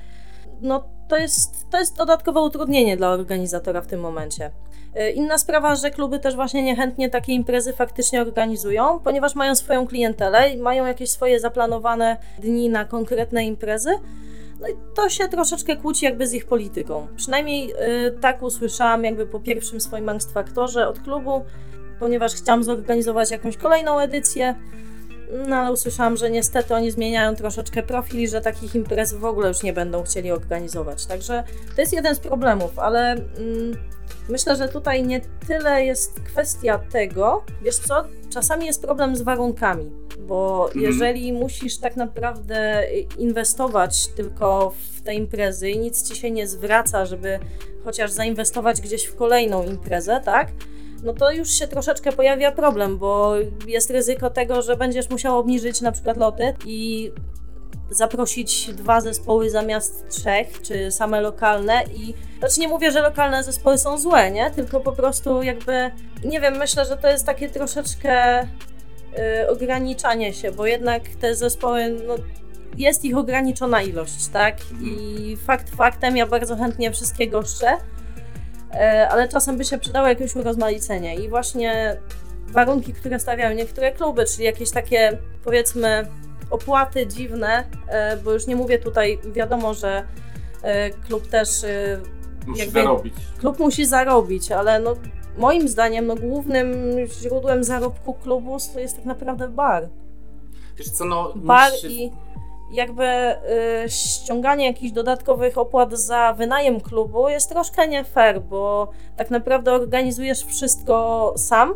no, 0.62 0.84
to, 1.08 1.18
jest, 1.18 1.70
to 1.70 1.80
jest 1.80 1.98
dodatkowe 1.98 2.42
utrudnienie 2.42 2.98
dla 2.98 3.10
organizatora 3.10 3.82
w 3.82 3.88
tym 3.88 4.00
momencie. 4.00 4.52
Y, 5.00 5.12
Inna 5.12 5.38
sprawa, 5.38 5.76
że 5.76 5.92
kluby 5.92 6.20
też 6.20 6.36
właśnie 6.36 6.64
niechętnie 6.64 7.10
takie 7.10 7.34
imprezy 7.34 7.74
faktycznie 7.74 8.22
organizują, 8.22 9.00
ponieważ 9.04 9.36
mają 9.36 9.56
swoją 9.56 9.88
klientelę 9.88 10.50
i 10.50 10.58
mają 10.58 10.86
jakieś 10.86 11.10
swoje 11.10 11.40
zaplanowane 11.40 12.18
dni 12.40 12.70
na 12.70 12.86
konkretne 12.86 13.46
imprezy. 13.46 13.90
No 14.62 14.68
i 14.68 14.72
to 14.96 15.10
się 15.10 15.28
troszeczkę 15.28 15.76
kłóci 15.76 16.06
jakby 16.06 16.28
z 16.28 16.34
ich 16.34 16.46
polityką. 16.46 17.08
Przynajmniej 17.16 17.72
y, 18.08 18.12
tak 18.22 18.44
usłyszałam 18.44 19.04
jakby 19.04 19.26
po 19.26 19.40
pierwszym 19.40 19.82
swoim 19.82 20.10
Angst 20.10 20.34
Factorze 20.34 20.88
od 20.88 21.00
klubu, 21.00 21.46
ponieważ 22.00 22.34
chciałam 22.34 22.64
zorganizować 22.64 23.32
jakąś 23.32 23.58
kolejną 23.58 24.00
edycję. 24.00 24.56
No 25.48 25.56
ale 25.56 25.72
usłyszałam, 25.72 26.18
że 26.18 26.30
niestety 26.32 26.74
oni 26.76 26.92
zmieniają 26.92 27.36
troszeczkę 27.36 27.84
profil 27.84 28.20
i 28.20 28.28
że 28.28 28.42
takich 28.42 28.76
imprez 28.76 29.14
w 29.14 29.26
ogóle 29.26 29.48
już 29.48 29.64
nie 29.64 29.74
będą 29.74 30.04
chcieli 30.04 30.32
organizować. 30.32 31.06
Także 31.06 31.44
to 31.76 31.82
jest 31.82 31.94
jeden 31.94 32.16
z 32.16 32.20
problemów, 32.20 32.80
ale 32.80 33.12
mm, 33.12 33.78
myślę, 34.30 34.56
że 34.56 34.70
tutaj 34.70 35.04
nie 35.04 35.22
tyle 35.48 35.86
jest 35.86 36.20
kwestia 36.20 36.80
tego, 36.92 37.44
wiesz 37.62 37.78
co, 37.78 38.04
czasami 38.30 38.66
jest 38.66 38.82
problem 38.82 39.16
z 39.16 39.22
warunkami, 39.22 39.92
bo 40.20 40.66
Mhm. 40.68 40.86
jeżeli 40.86 41.34
musisz 41.34 41.78
tak 41.78 41.96
naprawdę 41.96 42.84
inwestować 43.18 44.08
tylko 44.08 44.74
w 44.98 45.02
te 45.02 45.14
imprezy 45.14 45.70
i 45.70 45.80
nic 45.80 46.10
ci 46.10 46.16
się 46.16 46.32
nie 46.32 46.48
zwraca, 46.48 47.06
żeby 47.06 47.40
chociaż 47.84 48.12
zainwestować 48.12 48.82
gdzieś 48.82 49.04
w 49.06 49.16
kolejną 49.16 49.64
imprezę, 49.66 50.22
tak? 50.26 50.48
No 51.04 51.14
to 51.14 51.32
już 51.32 51.52
się 51.52 51.68
troszeczkę 51.68 52.12
pojawia 52.12 52.52
problem, 52.52 52.98
bo 52.98 53.34
jest 53.68 53.90
ryzyko 53.90 54.30
tego, 54.30 54.62
że 54.62 54.76
będziesz 54.78 55.10
musiał 55.10 55.38
obniżyć 55.38 55.82
na 55.82 55.92
przykład 55.92 56.18
loty 56.18 56.54
i 56.66 57.12
zaprosić 57.90 58.74
dwa 58.74 59.02
zespoły 59.02 59.50
zamiast 59.50 60.10
trzech, 60.10 60.62
czy 60.62 60.92
same 60.92 61.22
lokalne 61.22 61.84
i 61.96 62.14
znaczy 62.40 62.60
nie 62.60 62.68
mówię, 62.68 62.92
że 62.92 63.02
lokalne 63.02 63.44
zespoły 63.44 63.78
są 63.78 63.98
złe, 63.98 64.32
nie? 64.32 64.52
Tylko 64.52 64.80
po 64.80 64.92
prostu 64.92 65.44
jakby, 65.44 65.92
nie 66.26 66.42
wiem, 66.42 66.58
myślę, 66.58 66.86
że 66.86 66.98
to 66.98 67.08
jest 67.08 67.26
takie 67.26 67.50
troszeczkę 67.50 68.44
y, 68.44 69.50
ograniczanie 69.50 70.34
się, 70.34 70.52
bo 70.52 70.66
jednak 70.66 71.04
te 71.22 71.36
zespoły, 71.36 71.90
no 72.08 72.16
jest 72.78 73.06
ich 73.06 73.18
ograniczona 73.18 73.82
ilość, 73.82 74.28
tak? 74.28 74.58
I 74.82 75.38
fakt 75.46 75.76
faktem, 75.76 76.18
ja 76.18 76.28
bardzo 76.28 76.56
chętnie 76.56 76.92
wszystkie 76.92 77.28
goszczę, 77.28 77.78
ale 79.10 79.28
czasem 79.28 79.58
by 79.58 79.66
się 79.66 79.78
przydało 79.78 80.08
jakieś 80.08 80.36
urozmaicenie 80.36 81.16
i 81.16 81.30
właśnie 81.30 81.98
warunki, 82.48 82.94
które 82.94 83.20
stawiają 83.20 83.56
niektóre 83.56 83.92
kluby, 83.92 84.26
czyli 84.26 84.44
jakieś 84.44 84.72
takie 84.72 85.18
powiedzmy 85.44 86.08
opłaty 86.50 87.08
dziwne, 87.08 87.64
e, 87.88 88.18
bo 88.18 88.32
już 88.34 88.48
nie 88.48 88.56
mówię 88.56 88.80
tutaj, 88.80 89.20
wiadomo, 89.34 89.74
że 89.74 90.04
e, 90.64 90.90
klub 90.90 91.28
też, 91.28 91.64
e, 91.64 92.00
Musi 92.48 92.60
Jakby- 92.60 92.82
zarobić. 92.82 93.14
klub 93.40 93.60
musi 93.60 93.86
zarobić, 93.86 94.52
ale 94.52 94.80
no 94.80 94.96
moim 95.38 95.68
zdaniem 95.68 96.08
no 96.08 96.16
głównym 96.16 96.74
źródłem 97.22 97.64
zarobku 97.64 98.14
klubu 98.14 98.58
to 98.74 98.80
jest 98.80 98.96
tak 98.96 99.06
naprawdę 99.06 99.48
bar. 99.48 99.90
Wiesz 100.78 100.90
co, 100.90 101.06
no... 101.06 101.34
Bar 101.36 101.72
się- 101.72 101.88
i 101.88 102.12
jakby 102.72 103.04
y, 103.86 103.90
ściąganie 103.90 104.66
jakichś 104.66 104.92
dodatkowych 104.92 105.58
opłat 105.58 105.94
za 105.94 106.34
wynajem 106.34 106.82
klubu 106.82 107.30
jest 107.30 107.50
troszkę 107.50 107.88
nie 107.88 108.04
fair, 108.04 108.42
bo 108.42 108.92
tak 109.18 109.32
naprawdę 109.32 109.74
organizujesz 109.74 110.46
wszystko 110.46 111.34
sam. 111.38 111.74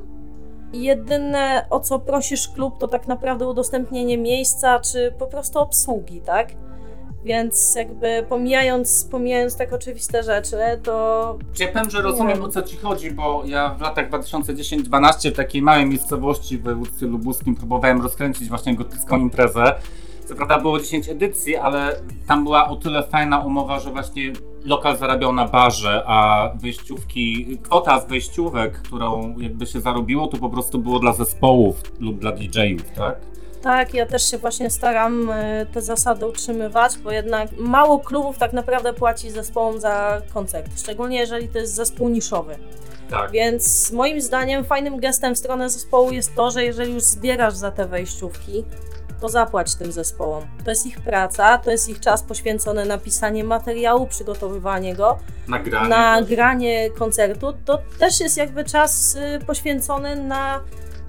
I 0.73 0.83
Jedyne 0.83 1.65
o 1.69 1.79
co 1.79 1.99
prosisz 1.99 2.47
klub 2.47 2.77
to 2.79 2.87
tak 2.87 3.07
naprawdę 3.07 3.47
udostępnienie 3.47 4.17
miejsca 4.17 4.79
czy 4.79 5.13
po 5.19 5.27
prostu 5.27 5.59
obsługi, 5.59 6.21
tak? 6.21 6.47
Więc 7.23 7.75
jakby 7.75 8.25
pomijając, 8.29 9.07
pomijając 9.11 9.57
tak 9.57 9.73
oczywiste 9.73 10.23
rzeczy, 10.23 10.57
to 10.83 11.37
ja 11.59 11.67
powiem, 11.67 11.89
że 11.89 12.01
rozumiem 12.01 12.43
o 12.43 12.49
co 12.49 12.61
ci 12.61 12.77
chodzi, 12.77 13.11
bo 13.11 13.43
ja 13.45 13.69
w 13.69 13.81
latach 13.81 14.09
2010-12 14.09 15.31
w 15.31 15.35
takiej 15.35 15.61
małej 15.61 15.85
miejscowości 15.85 16.57
w 16.57 16.63
województwie 16.63 17.05
lubuskim 17.05 17.55
próbowałem 17.55 18.01
rozkręcić 18.01 18.49
właśnie 18.49 18.75
gotycką 18.75 19.17
imprezę. 19.17 19.75
Co 20.31 20.35
prawda 20.35 20.57
było 20.57 20.79
10 20.79 21.09
edycji, 21.09 21.55
ale 21.55 22.01
tam 22.27 22.43
była 22.43 22.69
o 22.69 22.75
tyle 22.75 23.03
fajna 23.03 23.39
umowa, 23.39 23.79
że 23.79 23.91
właśnie 23.91 24.33
lokal 24.65 24.97
zarabiał 24.97 25.33
na 25.33 25.47
barze, 25.47 26.03
a 26.05 26.49
wejściówki, 26.55 27.57
kwota 27.63 27.99
z 27.99 28.07
wejściówek, 28.07 28.81
którą 28.81 29.35
jakby 29.39 29.65
się 29.65 29.81
zarobiło, 29.81 30.27
to 30.27 30.37
po 30.37 30.49
prostu 30.49 30.79
było 30.79 30.99
dla 30.99 31.13
zespołów 31.13 31.75
lub 31.99 32.19
dla 32.19 32.31
DJ-ów, 32.31 32.91
tak? 32.95 33.15
Tak, 33.61 33.93
ja 33.93 34.05
też 34.05 34.31
się 34.31 34.37
właśnie 34.37 34.69
staram 34.69 35.29
y, 35.29 35.65
te 35.73 35.81
zasady 35.81 36.25
utrzymywać, 36.25 36.97
bo 36.97 37.11
jednak 37.11 37.49
mało 37.57 37.99
klubów 37.99 38.37
tak 38.37 38.53
naprawdę 38.53 38.93
płaci 38.93 39.31
zespołom 39.31 39.79
za 39.79 40.21
koncert, 40.33 40.79
szczególnie 40.79 41.17
jeżeli 41.17 41.47
to 41.47 41.59
jest 41.59 41.75
zespół 41.75 42.09
niszowy. 42.09 42.57
Tak. 43.09 43.31
Więc 43.31 43.91
moim 43.91 44.21
zdaniem 44.21 44.65
fajnym 44.65 44.99
gestem 44.99 45.35
w 45.35 45.37
stronę 45.37 45.69
zespołu 45.69 46.11
jest 46.11 46.35
to, 46.35 46.51
że 46.51 46.63
jeżeli 46.63 46.93
już 46.93 47.03
zbierasz 47.03 47.55
za 47.55 47.71
te 47.71 47.87
wejściówki, 47.87 48.63
to 49.21 49.29
zapłać 49.29 49.75
tym 49.75 49.91
zespołom. 49.91 50.43
To 50.63 50.69
jest 50.69 50.85
ich 50.85 51.01
praca, 51.01 51.57
to 51.57 51.71
jest 51.71 51.89
ich 51.89 51.99
czas 51.99 52.23
poświęcony 52.23 52.85
na 52.85 52.97
pisanie 52.97 53.43
materiału, 53.43 54.07
przygotowywanie 54.07 54.95
go, 54.95 55.17
Nagranie. 55.47 55.89
na 55.89 56.21
granie 56.21 56.89
koncertu. 56.89 57.53
To 57.65 57.79
też 57.99 58.19
jest 58.19 58.37
jakby 58.37 58.63
czas 58.63 59.15
y, 59.15 59.45
poświęcony 59.45 60.15
na 60.15 60.61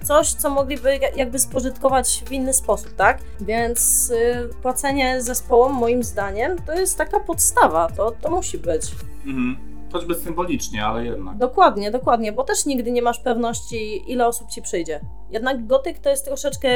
coś, 0.03 0.33
co 0.33 0.49
mogliby 0.49 0.97
ja- 0.97 1.09
jakby 1.15 1.39
spożytkować 1.39 2.23
w 2.27 2.31
inny 2.31 2.53
sposób, 2.53 2.93
tak? 2.95 3.19
Więc 3.41 4.11
y, 4.11 4.49
płacenie 4.61 5.21
zespołom 5.21 5.73
moim 5.73 6.03
zdaniem 6.03 6.57
to 6.65 6.73
jest 6.73 6.97
taka 6.97 7.19
podstawa, 7.19 7.87
to, 7.97 8.11
to 8.11 8.29
musi 8.31 8.57
być. 8.57 8.91
Mhm. 9.25 9.73
Choćby 9.93 10.15
symbolicznie, 10.15 10.85
ale 10.85 11.05
jednak. 11.05 11.37
Dokładnie, 11.37 11.91
dokładnie, 11.91 12.31
bo 12.31 12.43
też 12.43 12.65
nigdy 12.65 12.91
nie 12.91 13.01
masz 13.01 13.19
pewności, 13.19 14.11
ile 14.11 14.27
osób 14.27 14.49
ci 14.49 14.61
przyjdzie. 14.61 14.99
Jednak 15.29 15.67
gotyk 15.67 15.99
to 15.99 16.09
jest 16.09 16.25
troszeczkę 16.25 16.69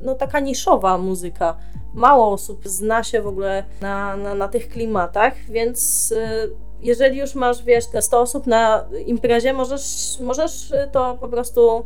no, 0.00 0.14
taka 0.14 0.40
niszowa 0.40 0.98
muzyka. 0.98 1.56
Mało 1.94 2.32
osób 2.32 2.68
zna 2.68 3.04
się 3.04 3.22
w 3.22 3.26
ogóle 3.26 3.64
na, 3.80 4.16
na, 4.16 4.34
na 4.34 4.48
tych 4.48 4.68
klimatach, 4.68 5.34
więc 5.48 6.12
y, 6.12 6.50
jeżeli 6.80 7.18
już 7.18 7.34
masz, 7.34 7.62
wiesz, 7.62 7.86
te 7.86 8.02
100 8.02 8.20
osób 8.20 8.46
na 8.46 8.88
imprezie, 9.06 9.52
możesz, 9.52 10.18
możesz 10.20 10.72
to 10.92 11.16
po 11.20 11.28
prostu 11.28 11.84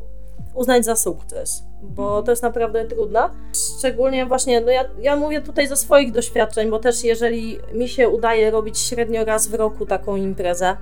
uznać 0.55 0.85
za 0.85 0.97
sukces, 0.97 1.63
bo 1.83 2.23
to 2.23 2.33
jest 2.33 2.43
naprawdę 2.43 2.85
trudne. 2.85 3.21
Szczególnie 3.79 4.27
właśnie, 4.27 4.61
no 4.61 4.71
ja, 4.71 4.85
ja 5.01 5.17
mówię 5.17 5.41
tutaj 5.41 5.69
ze 5.69 5.77
swoich 5.77 6.13
doświadczeń, 6.13 6.71
bo 6.71 6.79
też 6.79 7.05
jeżeli 7.05 7.59
mi 7.75 7.89
się 7.89 8.09
udaje 8.09 8.51
robić 8.51 8.79
średnio 8.79 9.25
raz 9.25 9.47
w 9.47 9.55
roku 9.55 9.87
taką 9.87 10.17
imprezę, 10.17 10.77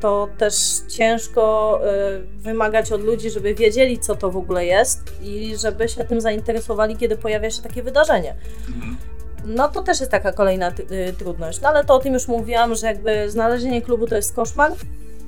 to 0.00 0.28
też 0.38 0.54
ciężko 0.88 1.80
e, 1.84 2.18
wymagać 2.20 2.92
od 2.92 3.02
ludzi, 3.02 3.30
żeby 3.30 3.54
wiedzieli, 3.54 3.98
co 3.98 4.16
to 4.16 4.30
w 4.30 4.36
ogóle 4.36 4.66
jest 4.66 5.22
i 5.22 5.56
żeby 5.56 5.88
się 5.88 6.04
tym 6.04 6.20
zainteresowali, 6.20 6.96
kiedy 6.96 7.16
pojawia 7.16 7.50
się 7.50 7.62
takie 7.62 7.82
wydarzenie. 7.82 8.34
Mhm. 8.68 8.96
No 9.44 9.68
to 9.68 9.82
też 9.82 10.00
jest 10.00 10.12
taka 10.12 10.32
kolejna 10.32 10.68
y, 10.68 11.12
trudność. 11.18 11.60
No 11.60 11.68
ale 11.68 11.84
to 11.84 11.94
o 11.94 11.98
tym 11.98 12.14
już 12.14 12.28
mówiłam, 12.28 12.74
że 12.74 12.86
jakby 12.86 13.30
znalezienie 13.30 13.82
klubu 13.82 14.06
to 14.06 14.16
jest 14.16 14.34
koszmar. 14.34 14.72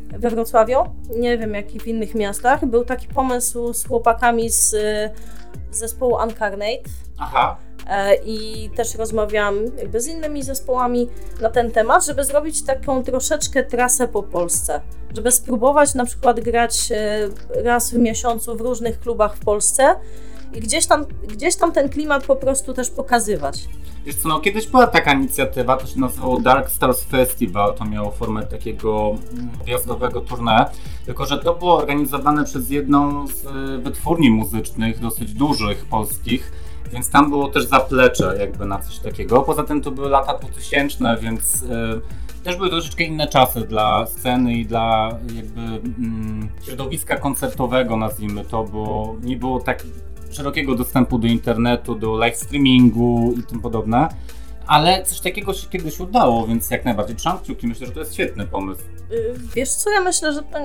We 0.08 0.30
Wrocławiu, 0.30 0.76
nie 1.16 1.38
wiem 1.38 1.54
jak 1.54 1.74
i 1.74 1.80
w 1.80 1.86
innych 1.86 2.14
miastach, 2.14 2.64
był 2.66 2.84
taki 2.84 3.08
pomysł 3.08 3.72
z 3.72 3.86
chłopakami 3.86 4.50
z 4.50 4.74
y, 4.74 5.10
zespołu 5.70 6.16
Uncarnate 6.22 6.82
Aha. 7.18 7.56
E, 7.88 8.14
i 8.14 8.70
też 8.70 8.94
rozmawiałam 8.94 9.56
jakby 9.78 10.00
z 10.00 10.06
innymi 10.06 10.42
zespołami 10.42 11.08
na 11.40 11.50
ten 11.50 11.70
temat, 11.70 12.06
żeby 12.06 12.24
zrobić 12.24 12.64
taką 12.64 13.02
troszeczkę 13.02 13.64
trasę 13.64 14.08
po 14.08 14.22
Polsce. 14.22 14.80
Żeby 15.16 15.32
spróbować 15.32 15.94
na 15.94 16.04
przykład 16.04 16.40
grać 16.40 16.92
e, 16.92 17.28
raz 17.64 17.90
w 17.90 17.98
miesiącu 17.98 18.56
w 18.56 18.60
różnych 18.60 19.00
klubach 19.00 19.36
w 19.36 19.40
Polsce 19.40 19.94
i 20.54 20.60
gdzieś 20.60 20.86
tam, 20.86 21.06
gdzieś 21.28 21.56
tam 21.56 21.72
ten 21.72 21.88
klimat 21.88 22.24
po 22.24 22.36
prostu 22.36 22.74
też 22.74 22.90
pokazywać. 22.90 23.68
Wiesz 24.08 24.16
co, 24.16 24.28
no 24.28 24.40
kiedyś 24.40 24.66
była 24.66 24.86
taka 24.86 25.12
inicjatywa, 25.12 25.76
to 25.76 25.86
się 25.86 26.00
nazywało 26.00 26.40
Dark 26.40 26.70
Stars 26.70 27.04
Festival, 27.04 27.74
to 27.74 27.84
miało 27.84 28.10
formę 28.10 28.46
takiego 28.46 29.16
mm, 29.32 29.50
wjazdowego 29.64 30.20
tournée, 30.20 30.64
tylko 31.06 31.26
że 31.26 31.38
to 31.38 31.54
było 31.54 31.76
organizowane 31.76 32.44
przez 32.44 32.70
jedną 32.70 33.26
z 33.26 33.44
y, 33.44 33.78
wytwórni 33.82 34.30
muzycznych, 34.30 35.00
dosyć 35.00 35.32
dużych 35.32 35.84
polskich, 35.84 36.52
więc 36.92 37.10
tam 37.10 37.30
było 37.30 37.48
też 37.48 37.64
zaplecze 37.64 38.36
jakby 38.40 38.66
na 38.66 38.78
coś 38.78 38.98
takiego. 38.98 39.42
Poza 39.42 39.62
tym 39.62 39.82
to 39.82 39.90
były 39.90 40.08
lata 40.08 40.38
2000, 40.38 41.16
więc 41.20 41.62
y, 41.62 42.00
też 42.44 42.56
były 42.56 42.70
troszeczkę 42.70 43.04
inne 43.04 43.28
czasy 43.28 43.60
dla 43.60 44.06
sceny 44.06 44.54
i 44.54 44.66
dla 44.66 45.18
jakby 45.34 45.60
mm, 45.60 46.48
środowiska 46.64 47.16
koncertowego, 47.16 47.96
nazwijmy 47.96 48.44
to, 48.44 48.64
bo 48.64 49.14
nie 49.22 49.36
było 49.36 49.60
tak 49.60 49.82
szerokiego 50.30 50.74
dostępu 50.74 51.18
do 51.18 51.26
internetu, 51.26 51.94
do 51.94 52.16
live 52.16 52.36
streamingu 52.36 53.34
i 53.38 53.42
tym 53.42 53.60
podobne. 53.60 54.08
Ale 54.66 55.04
coś 55.04 55.20
takiego 55.20 55.54
się 55.54 55.68
kiedyś 55.68 56.00
udało, 56.00 56.46
więc 56.46 56.70
jak 56.70 56.84
najbardziej 56.84 57.16
trzymam 57.16 57.38
kciuki. 57.38 57.66
Myślę, 57.66 57.86
że 57.86 57.92
to 57.92 58.00
jest 58.00 58.14
świetny 58.14 58.46
pomysł. 58.46 58.80
Y, 59.12 59.34
Wiesz 59.54 59.70
co, 59.70 59.90
ja 59.90 60.00
myślę, 60.00 60.32
że 60.32 60.42
to 60.42 60.58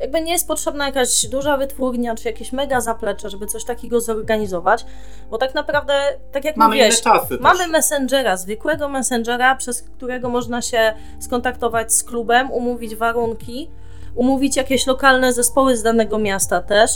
jakby 0.00 0.20
nie 0.20 0.32
jest 0.32 0.48
potrzebna 0.48 0.86
jakaś 0.86 1.26
duża 1.26 1.56
wytwórnia, 1.56 2.14
czy 2.14 2.28
jakieś 2.28 2.52
mega 2.52 2.80
zaplecze, 2.80 3.30
żeby 3.30 3.46
coś 3.46 3.64
takiego 3.64 4.00
zorganizować, 4.00 4.86
bo 5.30 5.38
tak 5.38 5.54
naprawdę, 5.54 5.92
tak 6.32 6.44
jak 6.44 6.56
Mamy 6.56 6.74
mówiłeś, 6.74 7.02
mamy 7.40 7.58
też. 7.58 7.68
messengera, 7.68 8.36
zwykłego 8.36 8.88
messengera, 8.88 9.56
przez 9.56 9.82
którego 9.82 10.28
można 10.28 10.62
się 10.62 10.94
skontaktować 11.20 11.92
z 11.94 12.04
klubem, 12.04 12.50
umówić 12.50 12.96
warunki, 12.96 13.70
umówić 14.14 14.56
jakieś 14.56 14.86
lokalne 14.86 15.32
zespoły 15.32 15.76
z 15.76 15.82
danego 15.82 16.18
miasta 16.18 16.62
też. 16.62 16.90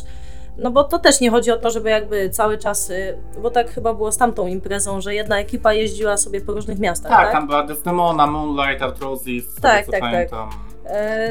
No 0.59 0.71
bo 0.71 0.85
to 0.85 0.99
też 0.99 1.21
nie 1.21 1.31
chodzi 1.31 1.51
o 1.51 1.57
to, 1.57 1.71
żeby 1.71 1.91
jakby 1.91 2.31
cały 2.31 2.59
czas, 2.59 2.91
y, 2.91 3.19
bo 3.43 3.51
tak 3.51 3.71
chyba 3.71 3.95
było 3.95 4.13
z 4.13 4.17
tamtą 4.17 4.47
imprezą, 4.47 5.01
że 5.01 5.15
jedna 5.15 5.39
ekipa 5.39 5.73
jeździła 5.73 6.17
sobie 6.17 6.41
po 6.41 6.53
różnych 6.53 6.79
miastach, 6.79 7.13
Tak, 7.13 7.21
tak? 7.23 7.33
tam 7.33 7.47
była 7.47 7.63
Desdemona, 7.67 8.27
Moonlight, 8.27 8.83
Arthrosis, 8.83 9.45
z 9.51 9.61
Tak, 9.61 9.63
tak, 9.63 9.91
tak. 9.91 10.01
pamiętam. 10.01 10.49
E, 10.49 10.70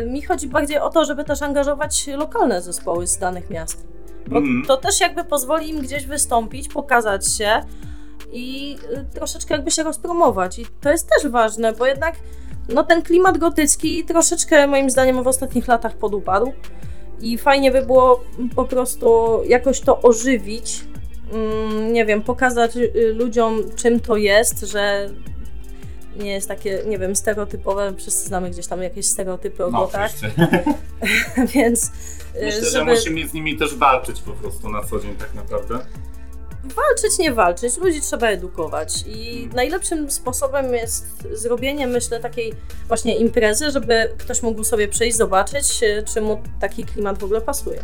Mi 0.08 0.22
chodzi 0.22 0.48
bardziej 0.48 0.80
o 0.80 0.90
to, 0.90 1.06
żeby 1.06 1.24
też 1.24 1.42
angażować 1.42 2.08
lokalne 2.08 2.62
zespoły 2.62 3.08
z 3.08 3.18
danych 3.18 3.50
miast. 3.50 3.88
Bo 4.28 4.38
Mhm. 4.38 4.64
to 4.68 4.78
też 4.78 5.00
jakby 5.00 5.24
pozwoli 5.24 5.70
im 5.70 5.82
gdzieś 5.82 6.06
wystąpić, 6.06 6.68
pokazać 6.68 7.34
się 7.34 7.62
i 8.32 8.78
y, 8.94 9.06
troszeczkę 9.14 9.54
jakby 9.54 9.72
się 9.72 9.84
rozpromować. 9.84 10.60
I 10.60 10.66
to 10.82 10.92
jest 10.92 11.10
też 11.10 11.32
ważne, 11.32 11.74
bo 11.74 11.86
jednak 11.86 12.16
no, 12.74 12.84
ten 12.84 13.02
klimat 13.02 13.38
gotycki 13.38 14.06
troszeczkę 14.06 14.68
moim 14.68 14.90
zdaniem 14.90 15.24
w 15.24 15.28
ostatnich 15.28 15.68
latach 15.68 15.96
podupadł. 15.98 16.54
I 17.22 17.38
fajnie 17.38 17.72
by 17.72 17.82
było 17.82 18.24
po 18.56 18.66
prostu 18.66 19.40
jakoś 19.48 19.82
to 19.82 20.02
ożywić. 20.02 20.84
Mm, 21.34 21.94
nie 21.94 22.06
wiem, 22.06 22.22
pokazać 22.22 22.78
y, 22.78 23.14
ludziom, 23.14 23.64
czym 23.76 24.00
to 24.00 24.18
jest, 24.18 24.60
że 24.60 25.10
nie 26.20 26.32
jest 26.32 26.48
takie, 26.48 26.84
nie 26.88 27.00
wiem, 27.00 27.16
stereotypowe. 27.16 27.94
Wszyscy 27.98 28.28
znamy 28.28 28.50
gdzieś 28.50 28.68
tam 28.68 28.84
jakieś 28.84 29.06
stereotypy 29.06 29.66
o 29.66 29.72
No, 29.72 29.80
gotach, 29.80 30.12
więc 31.56 31.86
y, 31.86 32.46
Myślę, 32.46 32.62
że 32.62 32.70
żeby 32.70 32.92
musimy 32.92 33.28
z 33.28 33.34
nimi 33.34 33.58
też 33.58 33.76
walczyć 33.76 34.22
po 34.22 34.32
prostu 34.32 34.70
na 34.70 34.84
co 34.84 35.00
dzień 35.00 35.16
tak 35.16 35.34
naprawdę. 35.34 35.80
walczyć, 36.64 37.18
nie 37.20 37.32
walczyć, 37.32 37.78
ludzi 37.78 38.02
trzeba 38.02 38.28
edukować. 38.28 39.04
I 39.08 39.50
najlepszym 39.54 40.12
sposobem 40.12 40.74
jest 40.74 41.06
zrobienie, 41.32 41.88
myślę, 41.88 42.20
takiej 42.20 42.54
właśnie 42.88 43.16
imprezy, 43.16 43.72
żeby 43.72 44.16
ktoś 44.18 44.42
mógł 44.42 44.64
sobie 44.64 44.88
przyjść, 44.88 45.18
zobaczyć, 45.18 45.84
y, 45.84 46.04
czy 46.14 46.22
mu 46.22 46.42
taki 46.60 46.84
klimat 46.86 47.18
w 47.20 47.24
ogóle 47.24 47.42
pasuje. 47.42 47.84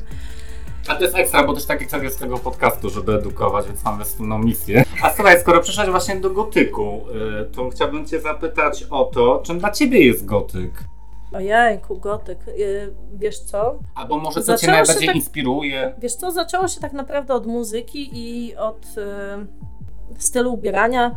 A 0.88 0.96
to 0.96 1.04
jest 1.04 1.15
ekstra, 1.15 1.44
bo 1.44 1.54
też 1.54 1.65
taki 1.65 1.88
cel 1.88 2.04
jest 2.04 2.20
tego 2.20 2.38
podcastu, 2.38 2.89
żeby 2.89 3.13
edukować, 3.13 3.68
więc 3.68 3.84
mamy 3.84 4.06
wspólną 4.06 4.39
misję. 4.39 4.84
A 5.04 5.13
słuchaj, 5.13 5.39
skoro 5.42 5.62
przyszłaś 5.62 5.89
właśnie 5.89 6.15
do 6.15 6.30
gotyku, 6.30 7.01
y, 7.42 7.56
to 7.56 7.70
chciałbym 7.70 8.06
cię 8.06 8.22
zapytać 8.22 8.84
o 8.89 9.04
to, 9.06 9.42
czym 9.46 9.60
dla 9.60 9.72
ciebie 9.72 10.06
jest 10.06 10.25
gotyk? 10.25 10.72
Ojejku, 11.34 11.98
gotyk. 12.00 12.48
Y, 12.48 12.94
Wiesz 13.13 13.39
co? 13.39 13.80
Albo 13.96 14.18
może 14.18 14.42
co 14.42 14.58
cię 14.58 14.68
najbardziej 14.68 15.08
tak- 15.08 15.15
inspiruje? 15.15 15.94
Wiesz 15.98 16.15
co, 16.15 16.32
zaczęło 16.32 16.68
się 16.68 16.82
tak 16.82 16.94
naprawdę 16.94 17.34
od 17.34 17.46
muzyki 17.46 18.10
i 18.13 18.56
od 18.56 18.86
y, 20.18 20.22
stylu 20.22 20.54
ubierania. 20.54 21.15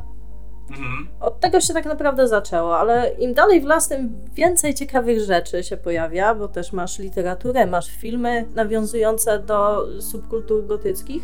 Mhm. 0.70 1.08
Od 1.20 1.40
tego 1.40 1.60
się 1.60 1.74
tak 1.74 1.84
naprawdę 1.84 2.28
zaczęło, 2.28 2.78
ale 2.78 3.10
im 3.18 3.34
dalej 3.34 3.60
w 3.60 3.64
las, 3.64 3.88
tym 3.88 4.18
więcej 4.34 4.74
ciekawych 4.74 5.20
rzeczy 5.20 5.64
się 5.64 5.76
pojawia, 5.76 6.34
bo 6.34 6.48
też 6.48 6.72
masz 6.72 6.98
literaturę, 6.98 7.66
masz 7.66 7.90
filmy 7.90 8.46
nawiązujące 8.54 9.38
do 9.38 9.86
subkultur 10.00 10.66
gotyckich. 10.66 11.22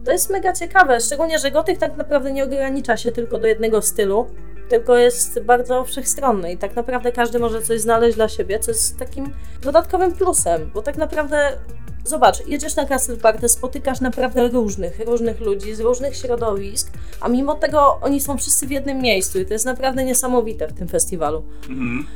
I 0.00 0.04
to 0.04 0.12
jest 0.12 0.30
mega 0.30 0.52
ciekawe, 0.52 1.00
szczególnie, 1.00 1.38
że 1.38 1.50
gotyk 1.50 1.78
tak 1.78 1.96
naprawdę 1.96 2.32
nie 2.32 2.44
ogranicza 2.44 2.96
się 2.96 3.12
tylko 3.12 3.38
do 3.38 3.46
jednego 3.46 3.82
stylu, 3.82 4.26
tylko 4.68 4.96
jest 4.96 5.40
bardzo 5.40 5.84
wszechstronny 5.84 6.52
i 6.52 6.58
tak 6.58 6.76
naprawdę 6.76 7.12
każdy 7.12 7.38
może 7.38 7.62
coś 7.62 7.80
znaleźć 7.80 8.16
dla 8.16 8.28
siebie, 8.28 8.58
co 8.58 8.70
jest 8.70 8.98
takim 8.98 9.32
dodatkowym 9.62 10.12
plusem, 10.12 10.70
bo 10.74 10.82
tak 10.82 10.96
naprawdę 10.96 11.52
Zobacz, 12.06 12.46
jedziesz 12.46 12.76
na 12.76 12.86
Castle 12.86 13.16
Party, 13.16 13.48
spotykasz 13.48 14.00
naprawdę 14.00 14.48
różnych, 14.48 15.00
różnych 15.00 15.40
ludzi 15.40 15.74
z 15.74 15.80
różnych 15.80 16.16
środowisk, 16.16 16.92
a 17.20 17.28
mimo 17.28 17.54
tego 17.54 17.98
oni 18.02 18.20
są 18.20 18.38
wszyscy 18.38 18.66
w 18.66 18.70
jednym 18.70 18.98
miejscu 18.98 19.40
i 19.40 19.46
to 19.46 19.52
jest 19.52 19.66
naprawdę 19.66 20.04
niesamowite 20.04 20.68
w 20.68 20.72
tym 20.72 20.88
festiwalu. 20.88 21.44
Mhm. 21.68 22.06